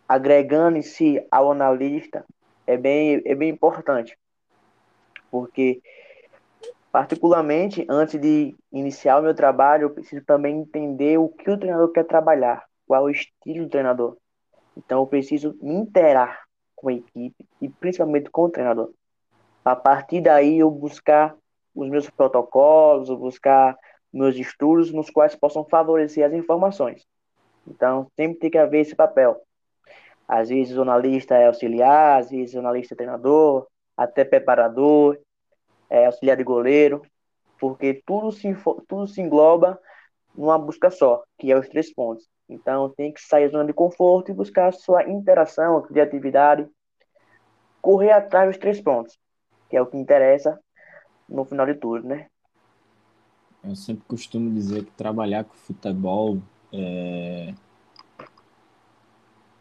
agregando 0.09 0.77
em 0.77 0.83
si 0.83 1.25
ao 1.31 1.51
analista, 1.51 2.25
é 2.67 2.77
bem, 2.77 3.23
é 3.25 3.35
bem 3.35 3.51
importante. 3.51 4.19
Porque, 5.31 5.81
particularmente, 6.97 7.85
antes 7.91 8.19
de 8.19 8.57
iniciar 8.73 9.19
o 9.19 9.23
meu 9.23 9.35
trabalho, 9.35 9.83
eu 9.83 9.91
preciso 9.91 10.25
também 10.25 10.57
entender 10.57 11.19
o 11.19 11.29
que 11.29 11.51
o 11.51 11.59
treinador 11.59 11.93
quer 11.93 12.05
trabalhar, 12.05 12.65
qual 12.87 13.03
é 13.03 13.05
o 13.05 13.11
estilo 13.11 13.67
do 13.67 13.71
treinador. 13.71 14.17
Então, 14.75 15.01
eu 15.01 15.07
preciso 15.07 15.55
me 15.61 15.75
interar 15.75 16.45
com 16.75 16.89
a 16.89 16.95
equipe 16.95 17.37
e 17.61 17.69
principalmente 17.69 18.31
com 18.31 18.45
o 18.45 18.49
treinador. 18.49 18.93
A 19.63 19.77
partir 19.77 20.23
daí, 20.23 20.59
eu 20.59 20.71
buscar 20.71 21.37
os 21.75 21.87
meus 21.87 22.09
protocolos, 22.09 23.11
eu 23.11 23.19
buscar 23.19 23.77
meus 24.11 24.35
estudos 24.37 24.91
nos 24.91 25.11
quais 25.11 25.37
possam 25.37 25.67
favorecer 25.67 26.25
as 26.25 26.33
informações. 26.33 27.05
Então, 27.69 28.11
sempre 28.17 28.39
tem 28.39 28.51
que 28.51 28.57
haver 28.57 28.81
esse 28.81 28.97
papel. 28.97 29.43
Às 30.27 30.49
vezes 30.49 30.75
o 30.79 30.81
analista 30.81 31.35
é 31.35 31.47
auxiliar, 31.47 32.21
às 32.21 32.31
vezes 32.31 32.55
o 32.55 32.61
analista 32.61 32.95
é 32.95 32.97
treinador, 32.97 33.67
até 33.95 34.25
preparador, 34.25 35.19
é 35.89 36.07
auxiliar 36.07 36.37
de 36.37 36.45
goleiro, 36.45 37.03
porque 37.59 38.03
tudo 38.07 38.33
se, 38.33 38.55
tudo 38.89 39.07
se 39.07 39.21
engloba 39.21 39.81
numa 40.35 40.59
busca 40.59 40.91
só, 40.91 41.23
que 41.39 41.51
é 41.51 41.59
os 41.59 41.69
três 41.69 41.93
pontos. 41.93 42.27
Então 42.49 42.89
tem 42.91 43.13
que 43.13 43.21
sair 43.21 43.47
da 43.47 43.53
zona 43.53 43.67
de 43.67 43.73
conforto 43.73 44.31
e 44.31 44.35
buscar 44.35 44.69
a 44.69 44.73
sua 44.73 45.09
interação, 45.09 45.79
a 45.79 45.87
criatividade, 45.87 46.69
correr 47.81 48.13
atrás 48.13 48.51
dos 48.51 48.59
três 48.59 48.81
pontos, 48.81 49.19
que 49.69 49.77
é 49.77 49.83
o 49.83 49.87
que 49.87 49.97
interessa 49.97 50.59
no 51.29 51.45
final 51.45 51.67
de 51.67 51.75
tudo, 51.75 52.07
né? 52.07 52.29
Eu 53.65 53.75
sempre 53.75 54.05
costumo 54.07 54.53
dizer 54.53 54.85
que 54.85 54.93
trabalhar 54.93 55.45
com 55.45 55.55
futebol 55.55 56.39
é 56.73 57.53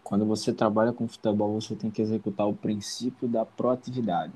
quando 0.06 0.24
você 0.24 0.54
trabalha 0.54 0.94
com 0.94 1.08
futebol, 1.08 1.60
você 1.60 1.76
tem 1.76 1.90
que 1.90 2.00
executar 2.00 2.48
o 2.48 2.54
princípio 2.56 3.28
da 3.28 3.44
proatividade. 3.44 4.34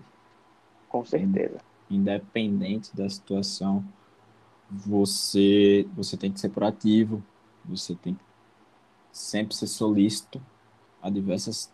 Com 0.89 1.05
certeza. 1.05 1.59
Independente 1.89 2.95
da 2.95 3.09
situação, 3.09 3.83
você 4.69 5.87
você 5.95 6.15
tem 6.15 6.31
que 6.31 6.39
ser 6.39 6.49
proativo, 6.49 7.23
você 7.65 7.95
tem 7.95 8.13
que 8.13 8.21
sempre 9.11 9.55
ser 9.55 9.67
solícito 9.67 10.41
a 11.01 11.09
diversas 11.09 11.71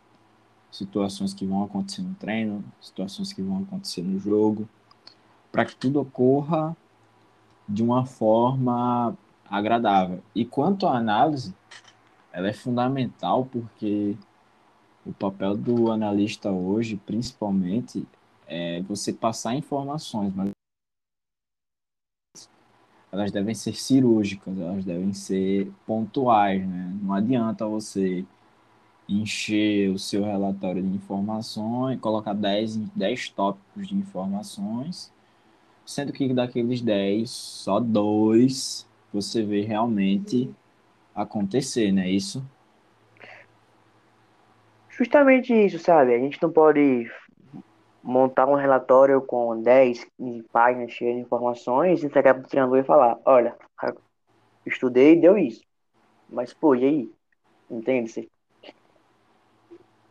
situações 0.72 1.34
que 1.34 1.46
vão 1.46 1.64
acontecer 1.64 2.02
no 2.02 2.14
treino, 2.16 2.64
situações 2.82 3.34
que 3.34 3.42
vão 3.42 3.64
acontecer 3.64 4.02
no 4.02 4.20
jogo, 4.20 4.68
para 5.52 5.66
que 5.66 5.76
tudo 5.76 6.02
ocorra 6.02 6.76
de 7.68 7.82
uma 7.82 8.06
forma 8.06 9.18
agradável. 9.50 10.22
E 10.34 10.46
quanto 10.46 10.86
à 10.88 10.98
análise, 10.98 11.54
ela 12.32 12.48
é 12.48 12.54
fundamental 12.54 13.46
porque 13.46 14.16
o 15.06 15.14
papel 15.14 15.56
do 15.56 15.92
analista 15.92 16.52
hoje, 16.52 17.00
principalmente, 17.06 18.06
é 18.48 18.82
você 18.84 19.12
passar 19.14 19.56
informações, 19.56 20.34
mas 20.34 20.52
elas 23.12 23.32
devem 23.32 23.56
ser 23.56 23.74
cirúrgicas, 23.74 24.58
elas 24.60 24.84
devem 24.84 25.14
ser 25.14 25.72
pontuais, 25.86 26.68
né? 26.68 26.94
Não 27.02 27.14
adianta 27.14 27.66
você 27.66 28.26
encher 29.08 29.90
o 29.90 30.00
seu 30.00 30.24
relatório 30.24 30.82
de 30.82 30.96
informações, 30.96 32.00
colocar 32.00 32.34
10, 32.34 32.78
10 32.96 33.30
tópicos 33.30 33.88
de 33.88 33.96
informações, 33.96 35.14
sendo 35.86 36.12
que 36.12 36.34
daqueles 36.34 36.82
10, 36.82 37.30
só 37.30 37.80
dois 37.80 38.88
você 39.14 39.44
vê 39.44 39.62
realmente 39.62 40.50
acontecer, 41.14 41.92
né? 41.92 42.10
Isso. 42.10 42.44
Justamente 44.90 45.54
isso, 45.54 45.80
sabe? 45.80 46.14
A 46.14 46.20
gente 46.20 46.42
não 46.42 46.52
pode 46.52 47.10
montar 48.06 48.46
um 48.48 48.54
relatório 48.54 49.20
com 49.20 49.60
10, 49.60 50.06
15 50.18 50.44
páginas 50.52 50.92
cheias 50.92 51.16
de 51.16 51.22
informações 51.22 52.04
e 52.04 52.06
entregar 52.06 52.36
para 52.36 52.44
o 52.44 52.48
treinador 52.48 52.78
e 52.78 52.84
falar: 52.84 53.18
olha, 53.26 53.58
estudei 54.66 55.14
e 55.14 55.22
deu 55.22 55.38
isso. 55.38 55.64
Mas, 56.30 56.54
pô, 56.54 56.76
e 56.76 56.86
aí? 56.86 57.12
Entende-se? 57.70 58.30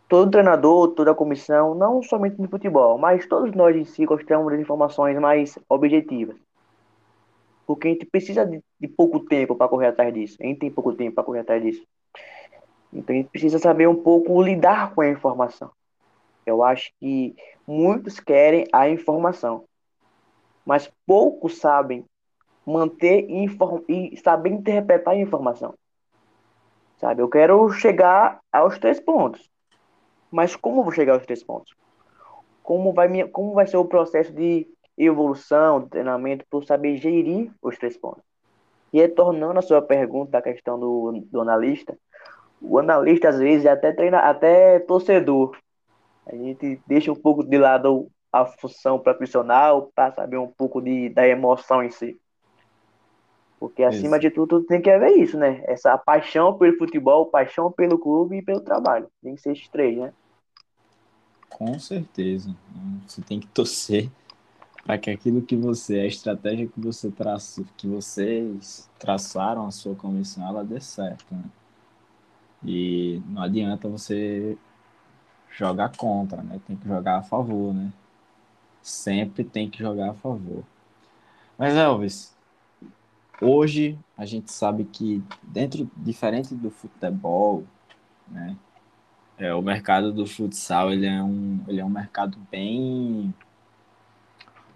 Todo 0.09 0.31
treinador, 0.31 0.89
toda 0.89 1.15
comissão, 1.15 1.75
não 1.75 2.03
somente 2.03 2.41
no 2.41 2.49
futebol, 2.49 2.99
mas 2.99 3.27
todos 3.27 3.55
nós 3.55 3.75
em 3.75 3.85
si 3.85 4.05
gostamos 4.05 4.53
de 4.53 4.61
informações 4.61 5.19
mais 5.19 5.59
objetivas. 5.69 6.37
Porque 7.67 7.89
a 7.89 7.91
gente 7.93 8.07
precisa 8.07 8.45
de, 8.45 8.63
de 8.79 8.89
pouco 8.89 9.21
tempo 9.21 9.57
para 9.57 9.69
correr 9.69 9.87
atrás 9.89 10.13
disso. 10.13 10.37
A 10.41 10.45
gente 10.45 10.59
tem 10.59 10.71
pouco 10.71 10.93
tempo 10.93 11.15
para 11.15 11.25
correr 11.25 11.41
atrás 11.41 11.63
disso. 11.63 11.83
Então 12.93 13.15
a 13.15 13.19
gente 13.19 13.31
precisa 13.31 13.59
saber 13.59 13.89
um 13.89 13.97
pouco 13.97 14.41
lidar 14.43 14.95
com 14.95 15.01
a 15.01 15.09
informação. 15.09 15.71
Eu 16.47 16.63
acho 16.63 16.93
que 17.01 17.35
muitos 17.67 18.21
querem 18.21 18.67
a 18.73 18.89
informação, 18.89 19.65
mas 20.65 20.91
poucos 21.07 21.59
sabem 21.59 22.05
manter 22.67 23.27
e 23.89 24.17
saber 24.17 24.51
interpretar 24.51 25.15
a 25.15 25.19
informação. 25.19 25.75
Sabe, 26.99 27.23
eu 27.23 27.29
quero 27.29 27.71
chegar 27.71 28.41
aos 28.53 28.79
três 28.79 29.01
pontos. 29.01 29.51
Mas 30.31 30.57
como 30.57 30.83
vou 30.83 30.93
chegar 30.93 31.15
aos 31.15 31.25
três 31.25 31.43
pontos? 31.43 31.75
Como 32.63 32.93
vai, 32.93 33.29
como 33.29 33.53
vai 33.53 33.67
ser 33.67 33.77
o 33.77 33.85
processo 33.85 34.33
de 34.33 34.67
evolução, 34.97 35.87
treinamento, 35.89 36.45
por 36.49 36.65
saber 36.65 36.97
gerir 36.97 37.51
os 37.61 37.77
três 37.77 37.97
pontos. 37.97 38.23
E 38.93 39.01
retornando 39.01 39.59
a 39.59 39.63
sua 39.63 39.83
pergunta 39.83 40.33
da 40.33 40.43
questão 40.43 40.79
do, 40.79 41.25
do 41.31 41.41
analista, 41.41 41.97
o 42.61 42.79
analista 42.79 43.29
às 43.29 43.39
vezes 43.39 43.67
é 43.67 43.71
até 43.71 43.93
treina, 43.93 44.21
até 44.21 44.79
torcedor. 44.81 45.57
A 46.27 46.35
gente 46.35 46.81
deixa 46.87 47.13
um 47.13 47.17
pouco 47.17 47.45
de 47.45 47.59
lado 47.59 48.11
a 48.33 48.45
função 48.45 48.99
profissional 48.99 49.91
para 49.95 50.13
saber 50.13 50.39
um 50.39 50.49
pouco 50.49 50.81
de, 50.81 51.09
da 51.09 51.27
emoção 51.27 51.83
em 51.83 51.91
si. 51.91 52.19
Porque 53.61 53.83
acima 53.83 54.17
isso. 54.17 54.29
de 54.29 54.31
tudo 54.31 54.65
tem 54.65 54.83
que 54.83 54.91
haver 54.91 55.17
isso, 55.17 55.39
né? 55.39 55.63
Essa 55.67 55.97
paixão 55.97 56.59
pelo 56.59 56.77
futebol, 56.77 57.27
paixão 57.27 57.71
pelo 57.71 57.99
clube 57.99 58.39
e 58.39 58.43
pelo 58.43 58.61
trabalho. 58.61 59.09
Tem 59.23 59.35
que 59.35 59.41
ser 59.41 59.53
esses 59.53 59.69
três, 59.69 59.97
né? 59.97 60.13
Com 61.49 61.79
certeza. 61.79 62.55
Você 63.07 63.23
tem 63.23 63.39
que 63.39 63.47
torcer 63.47 64.11
para 64.85 64.99
que 64.99 65.11
aquilo 65.11 65.41
que 65.41 65.57
você, 65.57 66.01
a 66.01 66.07
estratégia 66.07 66.67
que 66.67 66.81
você 66.81 67.11
traça, 67.11 67.65
que 67.77 67.87
vocês 67.87 68.91
traçaram 68.99 69.67
a 69.67 69.71
sua 69.71 69.95
comissão, 69.95 70.47
ela 70.47 70.65
dê 70.65 70.81
certo, 70.81 71.25
né? 71.35 71.45
E 72.63 73.23
não 73.29 73.43
adianta 73.43 73.89
você 73.89 74.59
jogar 75.57 75.97
contra, 75.97 76.43
né? 76.43 76.61
Tem 76.67 76.77
que 76.77 76.87
jogar 76.87 77.19
a 77.19 77.23
favor, 77.23 77.73
né? 77.73 77.93
Sempre 78.83 79.45
tem 79.45 79.71
que 79.71 79.79
jogar 79.79 80.11
a 80.11 80.15
favor. 80.15 80.65
Mas 81.57 81.77
Elvis, 81.77 82.37
hoje 83.41 83.99
a 84.17 84.27
gente 84.27 84.51
sabe 84.53 84.85
que 84.85 85.23
dentro 85.43 85.89
diferente 85.97 86.55
do 86.55 86.71
futebol, 86.71 87.65
né, 88.29 88.57
é, 89.39 89.55
o 89.55 89.63
mercado 89.63 90.13
do 90.13 90.27
futsal 90.27 90.93
ele 90.93 91.07
é 91.07 91.23
um 91.23 91.61
ele 91.67 91.81
é 91.81 91.85
um 91.85 91.91
mercado 91.91 92.39
bem 92.51 93.35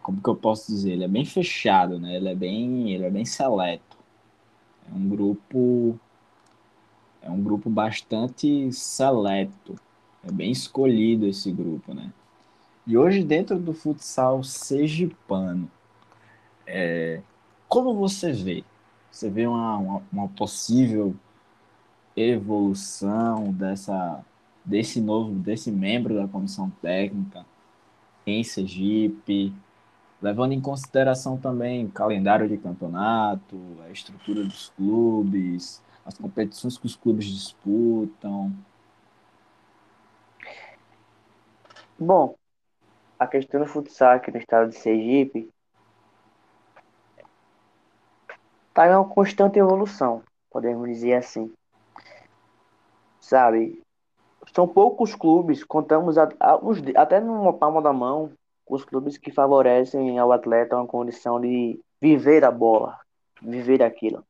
como 0.03 0.21
que 0.21 0.29
eu 0.29 0.35
posso 0.35 0.67
dizer 0.73 0.93
ele 0.93 1.05
é 1.05 1.09
bem 1.09 1.25
fechado 1.25 1.99
né 1.99 2.17
ele 2.17 2.29
é 2.29 2.35
bem 2.35 2.93
ele 2.93 3.05
é 3.05 3.11
bem 3.11 3.25
seleto 3.25 3.97
é 4.91 4.95
um 4.95 5.09
grupo 5.09 5.99
é 7.23 7.31
um 7.31 7.41
grupo 7.41 7.71
bastante 7.71 8.73
seleto 8.73 9.79
é 10.29 10.33
bem 10.33 10.51
escolhido 10.51 11.27
esse 11.27 11.51
grupo 11.51 11.95
né 11.95 12.12
e 12.87 12.97
hoje 12.97 13.23
dentro 13.23 13.59
do 13.59 13.73
futsal 13.73 14.43
sergipano 14.43 15.71
é, 16.67 17.21
como 17.69 17.95
você 17.95 18.33
vê 18.33 18.64
você 19.11 19.29
vê 19.31 19.47
uma, 19.47 19.77
uma, 19.77 20.03
uma 20.12 20.29
possível 20.29 21.14
evolução 22.17 23.53
dessa 23.53 24.25
desse 24.69 25.01
novo, 25.01 25.35
desse 25.35 25.73
membro 25.73 26.14
da 26.14 26.29
comissão 26.29 26.71
técnica 26.83 27.45
em 28.27 28.45
Sergipe, 28.45 29.53
levando 30.21 30.53
em 30.53 30.61
consideração 30.61 31.38
também 31.38 31.87
o 31.87 31.91
calendário 31.91 32.47
de 32.47 32.59
campeonato, 32.59 33.57
a 33.83 33.91
estrutura 33.91 34.45
dos 34.45 34.71
clubes, 34.77 35.83
as 36.05 36.19
competições 36.19 36.77
que 36.77 36.85
os 36.85 36.95
clubes 36.95 37.27
disputam. 37.27 38.53
Bom, 42.01 42.37
a 43.19 43.27
questão 43.27 43.61
do 43.61 43.67
futsal 43.67 44.13
aqui 44.13 44.31
no 44.31 44.39
estado 44.39 44.69
de 44.69 44.77
Sergipe 44.77 45.51
está 48.69 48.87
em 48.87 48.95
uma 48.95 49.09
constante 49.09 49.59
evolução, 49.59 50.23
podemos 50.49 50.89
dizer 50.89 51.15
assim. 51.15 51.53
Sabe, 53.21 53.83
são 54.55 54.69
poucos 54.69 55.17
clubes, 55.17 55.65
contamos 55.65 56.17
a, 56.17 56.29
a, 56.39 56.61
até 56.95 57.19
numa 57.19 57.53
palma 57.53 57.83
da 57.83 57.93
mão, 57.93 58.31
os 58.65 58.85
clubes 58.85 59.19
que 59.19 59.33
favorecem 59.33 60.21
ao 60.21 60.31
atleta 60.31 60.77
uma 60.77 60.87
condição 60.87 61.41
de 61.41 61.81
viver 62.01 62.45
a 62.45 62.51
bola, 62.53 62.97
viver 63.43 63.83
aquilo. 63.83 64.25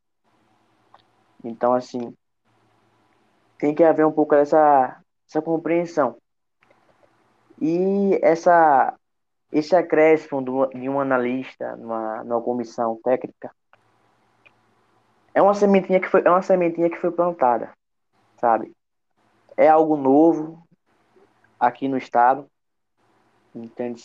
Então, 1.45 1.75
assim, 1.75 2.15
tem 3.59 3.75
que 3.75 3.85
haver 3.85 4.07
um 4.07 4.13
pouco 4.13 4.35
dessa, 4.35 4.99
essa 5.29 5.43
compreensão. 5.43 6.17
E 7.61 8.19
essa, 8.23 8.95
esse 9.53 9.75
acréscimo 9.75 10.69
de 10.75 10.89
um 10.89 11.01
analista 11.01 11.77
numa, 11.77 12.23
numa 12.25 12.41
comissão 12.41 12.99
técnica 13.03 13.51
é 15.35 15.43
uma 15.43 15.55
sementinha 15.55 16.01
que 16.01 16.09
foi, 16.09 16.23
é 16.25 16.31
uma 16.31 16.43
sementinha 16.43 16.91
que 16.91 16.99
foi 16.99 17.11
plantada, 17.11 17.73
sabe? 18.41 18.73
é 19.59 19.67
algo 19.69 19.97
novo 19.97 20.63
aqui 21.59 21.89
no 21.89 21.99
estado, 21.99 22.47
entende? 23.53 24.05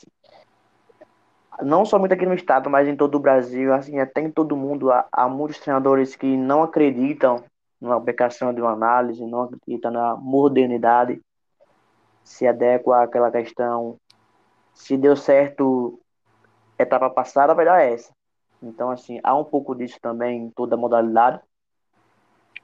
Não 1.62 1.86
somente 1.86 2.16
aqui 2.16 2.26
no 2.26 2.34
estado, 2.34 2.72
mas 2.72 2.88
em 2.88 2.96
todo 2.96 3.16
o 3.16 3.20
Brasil, 3.20 3.72
assim, 3.72 4.00
até 4.00 4.22
em 4.22 4.32
todo 4.32 4.58
mundo, 4.58 4.92
há, 4.92 5.08
há 5.12 5.30
muitos 5.30 5.60
treinadores 5.60 6.16
que 6.16 6.36
não 6.36 6.64
acreditam 6.64 7.44
na 7.80 7.96
aplicação 7.96 8.52
de 8.52 8.60
uma 8.60 8.72
análise, 8.72 9.24
não 9.24 9.44
acreditam 9.44 9.92
na 9.92 10.16
modernidade, 10.16 11.22
se 12.24 12.48
adequa 12.48 13.04
àquela 13.04 13.32
questão, 13.32 13.98
se 14.74 14.98
deu 14.98 15.16
certo 15.16 16.00
etapa 16.78 17.10
passada, 17.10 17.54
vai 17.54 17.66
dar 17.66 17.82
essa. 17.82 18.12
Então, 18.62 18.90
assim, 18.90 19.20
há 19.24 19.36
um 19.36 19.44
pouco 19.44 19.76
disso 19.76 19.98
também 20.02 20.44
em 20.44 20.50
toda 20.50 20.76
a 20.76 20.78
modalidade, 20.78 21.42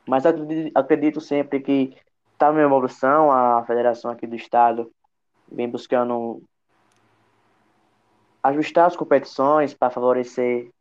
mas 0.08 0.26
acredito, 0.26 0.72
acredito 0.78 1.22
sempre 1.22 1.60
que 1.60 1.96
está 2.34 2.52
numa 2.52 2.64
evolução, 2.64 3.32
a 3.32 3.64
federação 3.66 4.10
aqui 4.10 4.26
do 4.26 4.36
estado 4.36 4.92
vem 5.52 5.70
buscando 5.70 6.42
ajustar 8.42 8.88
as 8.88 8.96
competições 8.96 9.74
para 9.74 9.90
favorecer 9.90 10.72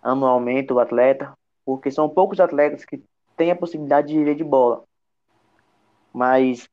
anualmente 0.00 0.72
o 0.72 0.78
atleta, 0.78 1.36
porque 1.64 1.90
são 1.90 2.08
poucos 2.08 2.38
atletas 2.38 2.84
que 2.84 3.02
têm 3.36 3.50
a 3.50 3.56
possibilidade 3.56 4.08
de 4.08 4.18
viver 4.18 4.36
de 4.36 4.44
bola. 4.44 4.84
Mas 6.12 6.68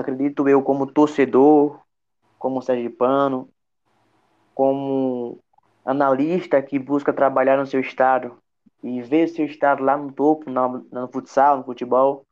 acredito 0.00 0.48
eu 0.48 0.62
como 0.62 0.86
torcedor, 0.86 1.80
como 2.38 2.62
sergipano, 2.62 3.48
como 4.54 5.38
analista 5.84 6.60
que 6.62 6.78
busca 6.78 7.12
trabalhar 7.12 7.56
no 7.56 7.66
seu 7.66 7.80
estado 7.80 8.38
e 8.82 9.00
ver 9.02 9.28
seu 9.28 9.44
estado 9.46 9.82
lá 9.82 9.96
no 9.96 10.12
topo, 10.12 10.50
no, 10.50 10.86
no 10.90 11.08
futsal, 11.08 11.58
no 11.58 11.64
futebol, 11.64 12.24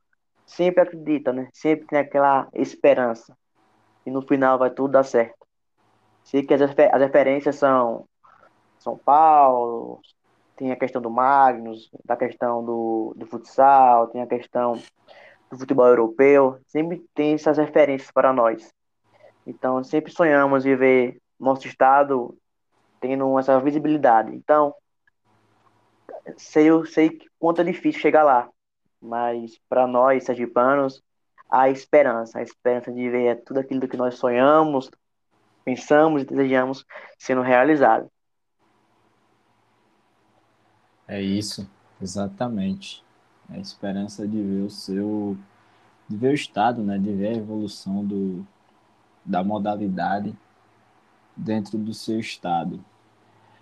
sempre 0.46 0.82
acredita, 0.82 1.32
né? 1.32 1.48
Sempre 1.52 1.86
tem 1.86 1.98
aquela 1.98 2.48
esperança. 2.54 3.36
E 4.06 4.10
no 4.10 4.22
final 4.22 4.58
vai 4.58 4.70
tudo 4.70 4.92
dar 4.92 5.04
certo. 5.04 5.46
Sei 6.22 6.42
que 6.42 6.54
as, 6.54 6.60
as 6.62 7.00
referências 7.00 7.56
são 7.56 8.06
São 8.78 8.96
Paulo, 8.98 10.00
tem 10.56 10.70
a 10.72 10.76
questão 10.76 11.00
do 11.02 11.10
Magnus, 11.10 11.90
da 12.04 12.16
questão 12.16 12.64
do, 12.64 13.14
do 13.16 13.26
futsal, 13.26 14.08
tem 14.08 14.22
a 14.22 14.26
questão 14.26 14.80
do 15.54 15.60
futebol 15.60 15.86
europeu. 15.86 16.60
Sempre 16.66 17.04
tem 17.14 17.34
essas 17.34 17.58
referências 17.58 18.10
para 18.10 18.32
nós. 18.32 18.68
Então, 19.46 19.82
sempre 19.82 20.12
sonhamos 20.12 20.64
em 20.66 20.76
ver 20.76 21.20
nosso 21.38 21.66
estado 21.66 22.36
tendo 23.00 23.38
essa 23.38 23.58
visibilidade. 23.60 24.34
Então, 24.34 24.74
sei, 26.36 26.70
eu 26.70 26.86
sei 26.86 27.18
quanto 27.38 27.60
é 27.60 27.64
difícil 27.64 28.00
chegar 28.00 28.22
lá 28.22 28.48
mas 29.04 29.60
para 29.68 29.86
nós, 29.86 30.24
sergipanos, 30.24 31.02
a 31.50 31.68
esperança, 31.68 32.38
a 32.38 32.42
esperança 32.42 32.90
de 32.90 33.08
ver 33.10 33.42
tudo 33.44 33.60
aquilo 33.60 33.86
que 33.86 33.96
nós 33.96 34.14
sonhamos, 34.16 34.90
pensamos 35.62 36.22
e 36.22 36.24
desejamos 36.24 36.84
sendo 37.18 37.42
realizado. 37.42 38.10
É 41.06 41.20
isso, 41.20 41.68
exatamente. 42.00 43.04
A 43.50 43.58
esperança 43.58 44.26
de 44.26 44.42
ver 44.42 44.62
o 44.62 44.70
seu, 44.70 45.36
de 46.08 46.16
ver 46.16 46.32
o 46.32 46.34
estado, 46.34 46.82
né, 46.82 46.98
de 46.98 47.12
ver 47.12 47.28
a 47.28 47.36
evolução 47.36 48.04
do, 48.04 48.46
da 49.24 49.44
modalidade 49.44 50.34
dentro 51.36 51.78
do 51.78 51.92
seu 51.92 52.18
estado. 52.18 52.82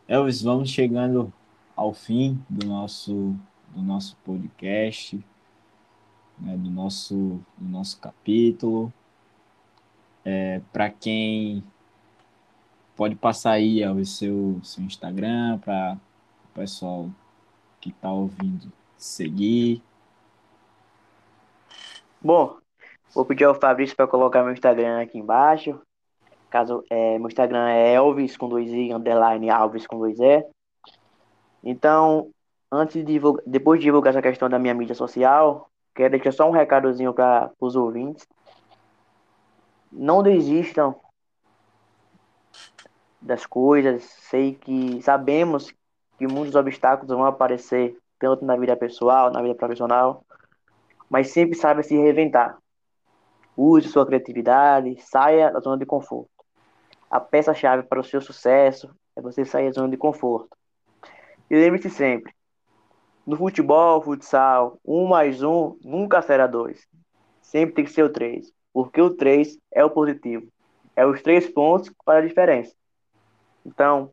Elvis, 0.06 0.42
vamos 0.42 0.70
chegando 0.70 1.32
ao 1.74 1.92
fim 1.92 2.42
do 2.48 2.66
nosso 2.66 3.34
do 3.74 3.80
nosso 3.80 4.16
podcast 4.22 5.18
né, 6.42 6.56
do, 6.56 6.70
nosso, 6.70 7.40
do 7.56 7.68
nosso 7.68 7.98
capítulo. 7.98 8.92
É, 10.24 10.60
Para 10.72 10.90
quem 10.90 11.62
pode 12.96 13.14
passar 13.14 13.52
aí 13.52 13.86
o 13.86 14.04
seu, 14.04 14.60
seu 14.62 14.84
Instagram 14.84 15.58
para 15.58 15.96
o 16.44 16.54
pessoal 16.54 17.10
que 17.80 17.90
está 17.90 18.10
ouvindo 18.10 18.70
seguir. 19.04 19.82
Bom, 22.20 22.56
vou 23.14 23.24
pedir 23.24 23.44
ao 23.44 23.54
Fabrício 23.54 23.96
para 23.96 24.06
colocar 24.06 24.42
meu 24.42 24.52
Instagram 24.52 25.00
aqui 25.00 25.18
embaixo. 25.18 25.80
Caso 26.50 26.84
é, 26.90 27.18
meu 27.18 27.28
Instagram 27.28 27.68
é 27.68 27.94
Elvis 27.94 28.36
com 28.36 28.48
dois 28.48 28.70
i 28.70 28.92
underline 28.92 29.50
Alves 29.50 29.86
com 29.86 29.98
dois 29.98 30.18
e. 30.20 30.44
Então, 31.64 32.30
antes 32.70 32.94
de 32.94 33.02
divulgar, 33.02 33.42
depois 33.46 33.80
de 33.80 33.84
divulgar 33.84 34.12
essa 34.12 34.22
questão 34.22 34.48
da 34.48 34.58
minha 34.58 34.74
mídia 34.74 34.94
social, 34.94 35.70
Quero 35.94 36.10
deixar 36.10 36.32
só 36.32 36.48
um 36.48 36.52
recadozinho 36.52 37.12
para 37.12 37.52
os 37.60 37.76
ouvintes. 37.76 38.26
Não 39.90 40.22
desistam 40.22 40.98
das 43.20 43.44
coisas. 43.44 44.02
Sei 44.02 44.54
que 44.54 45.02
sabemos 45.02 45.72
que 46.18 46.26
muitos 46.26 46.54
obstáculos 46.54 47.14
vão 47.14 47.26
aparecer, 47.26 47.98
tanto 48.22 48.44
na 48.44 48.56
vida 48.56 48.76
pessoal, 48.76 49.32
na 49.32 49.42
vida 49.42 49.56
profissional, 49.56 50.24
mas 51.10 51.32
sempre 51.32 51.56
saiba 51.56 51.82
se 51.82 51.96
reinventar. 51.96 52.56
Use 53.56 53.88
sua 53.88 54.06
criatividade, 54.06 54.96
saia 55.00 55.50
da 55.50 55.58
zona 55.58 55.76
de 55.76 55.84
conforto. 55.84 56.30
A 57.10 57.18
peça-chave 57.18 57.82
para 57.82 57.98
o 57.98 58.04
seu 58.04 58.20
sucesso 58.20 58.94
é 59.16 59.20
você 59.20 59.44
sair 59.44 59.66
da 59.66 59.72
zona 59.72 59.88
de 59.88 59.96
conforto. 59.96 60.56
E 61.50 61.56
lembre-se 61.56 61.90
sempre, 61.90 62.32
no 63.26 63.36
futebol, 63.36 64.00
futsal, 64.00 64.78
um 64.86 65.08
mais 65.08 65.42
um 65.42 65.76
nunca 65.82 66.22
será 66.22 66.46
dois. 66.46 66.86
Sempre 67.40 67.74
tem 67.74 67.84
que 67.84 67.90
ser 67.90 68.04
o 68.04 68.12
três. 68.12 68.52
Porque 68.72 69.00
o 69.00 69.10
três 69.10 69.58
é 69.72 69.84
o 69.84 69.90
positivo. 69.90 70.46
É 70.94 71.04
os 71.04 71.20
três 71.22 71.50
pontos 71.50 71.92
fazem 72.06 72.22
a 72.22 72.28
diferença. 72.28 72.72
Então, 73.66 74.12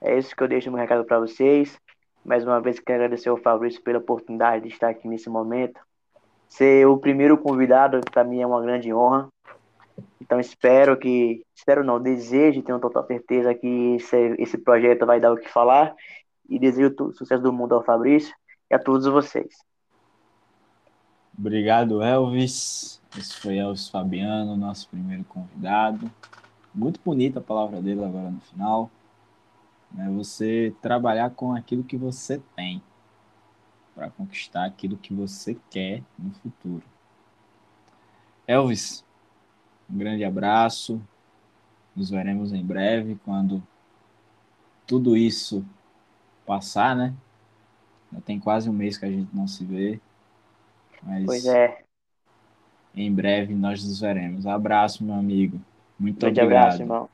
é 0.00 0.16
isso 0.18 0.34
que 0.34 0.42
eu 0.42 0.48
deixo 0.48 0.70
no 0.70 0.78
recado 0.78 1.04
para 1.04 1.20
vocês. 1.20 1.78
Mais 2.26 2.42
uma 2.42 2.60
vez, 2.60 2.80
quero 2.80 3.04
agradecer 3.04 3.28
ao 3.28 3.36
Fabrício 3.36 3.80
pela 3.80 3.98
oportunidade 3.98 4.64
de 4.66 4.74
estar 4.74 4.88
aqui 4.88 5.06
nesse 5.06 5.30
momento. 5.30 5.80
Ser 6.48 6.84
o 6.84 6.98
primeiro 6.98 7.38
convidado, 7.38 8.00
para 8.10 8.24
mim, 8.24 8.40
é 8.40 8.46
uma 8.46 8.60
grande 8.60 8.92
honra. 8.92 9.28
Então, 10.20 10.40
espero 10.40 10.96
que, 10.96 11.44
espero 11.54 11.84
não, 11.84 12.02
desejo, 12.02 12.62
tenho 12.62 12.80
total 12.80 13.06
certeza 13.06 13.54
que 13.54 13.94
esse, 13.94 14.34
esse 14.40 14.58
projeto 14.58 15.06
vai 15.06 15.20
dar 15.20 15.32
o 15.32 15.36
que 15.36 15.48
falar 15.48 15.94
e 16.48 16.58
desejo 16.58 16.92
o 16.98 17.12
sucesso 17.12 17.40
do 17.40 17.52
mundo 17.52 17.76
ao 17.76 17.84
Fabrício 17.84 18.34
e 18.68 18.74
a 18.74 18.78
todos 18.78 19.06
vocês. 19.06 19.54
Obrigado, 21.38 22.02
Elvis. 22.02 23.00
Esse 23.16 23.36
foi 23.40 23.58
Elvis 23.58 23.88
Fabiano, 23.88 24.56
nosso 24.56 24.88
primeiro 24.88 25.22
convidado. 25.24 26.10
Muito 26.74 26.98
bonita 27.04 27.38
a 27.38 27.42
palavra 27.42 27.80
dele 27.80 28.04
agora 28.04 28.30
no 28.30 28.40
final. 28.40 28.90
Né? 29.92 30.10
Você 30.10 30.74
trabalhar 30.80 31.30
com 31.30 31.54
aquilo 31.54 31.84
que 31.84 31.96
você 31.96 32.40
tem 32.54 32.82
para 33.94 34.10
conquistar 34.10 34.66
aquilo 34.66 34.96
que 34.96 35.14
você 35.14 35.56
quer 35.70 36.02
no 36.18 36.30
futuro. 36.32 36.82
Elvis, 38.46 39.04
um 39.90 39.96
grande 39.96 40.24
abraço. 40.24 41.00
Nos 41.94 42.10
veremos 42.10 42.52
em 42.52 42.64
breve 42.64 43.18
quando 43.24 43.62
tudo 44.86 45.16
isso 45.16 45.64
passar, 46.44 46.94
né? 46.94 47.14
Já 48.12 48.20
tem 48.20 48.38
quase 48.38 48.68
um 48.68 48.72
mês 48.72 48.98
que 48.98 49.06
a 49.06 49.10
gente 49.10 49.34
não 49.34 49.48
se 49.48 49.64
vê. 49.64 49.98
Mas 51.02 51.24
pois 51.24 51.46
é. 51.46 51.82
Em 52.94 53.12
breve 53.12 53.54
nós 53.54 53.82
nos 53.84 54.00
veremos. 54.00 54.46
Abraço, 54.46 55.02
meu 55.02 55.14
amigo. 55.14 55.60
Muito 55.98 56.20
Grande 56.20 56.40
obrigado. 56.40 56.64
abraço, 56.64 56.82
irmão. 56.82 57.08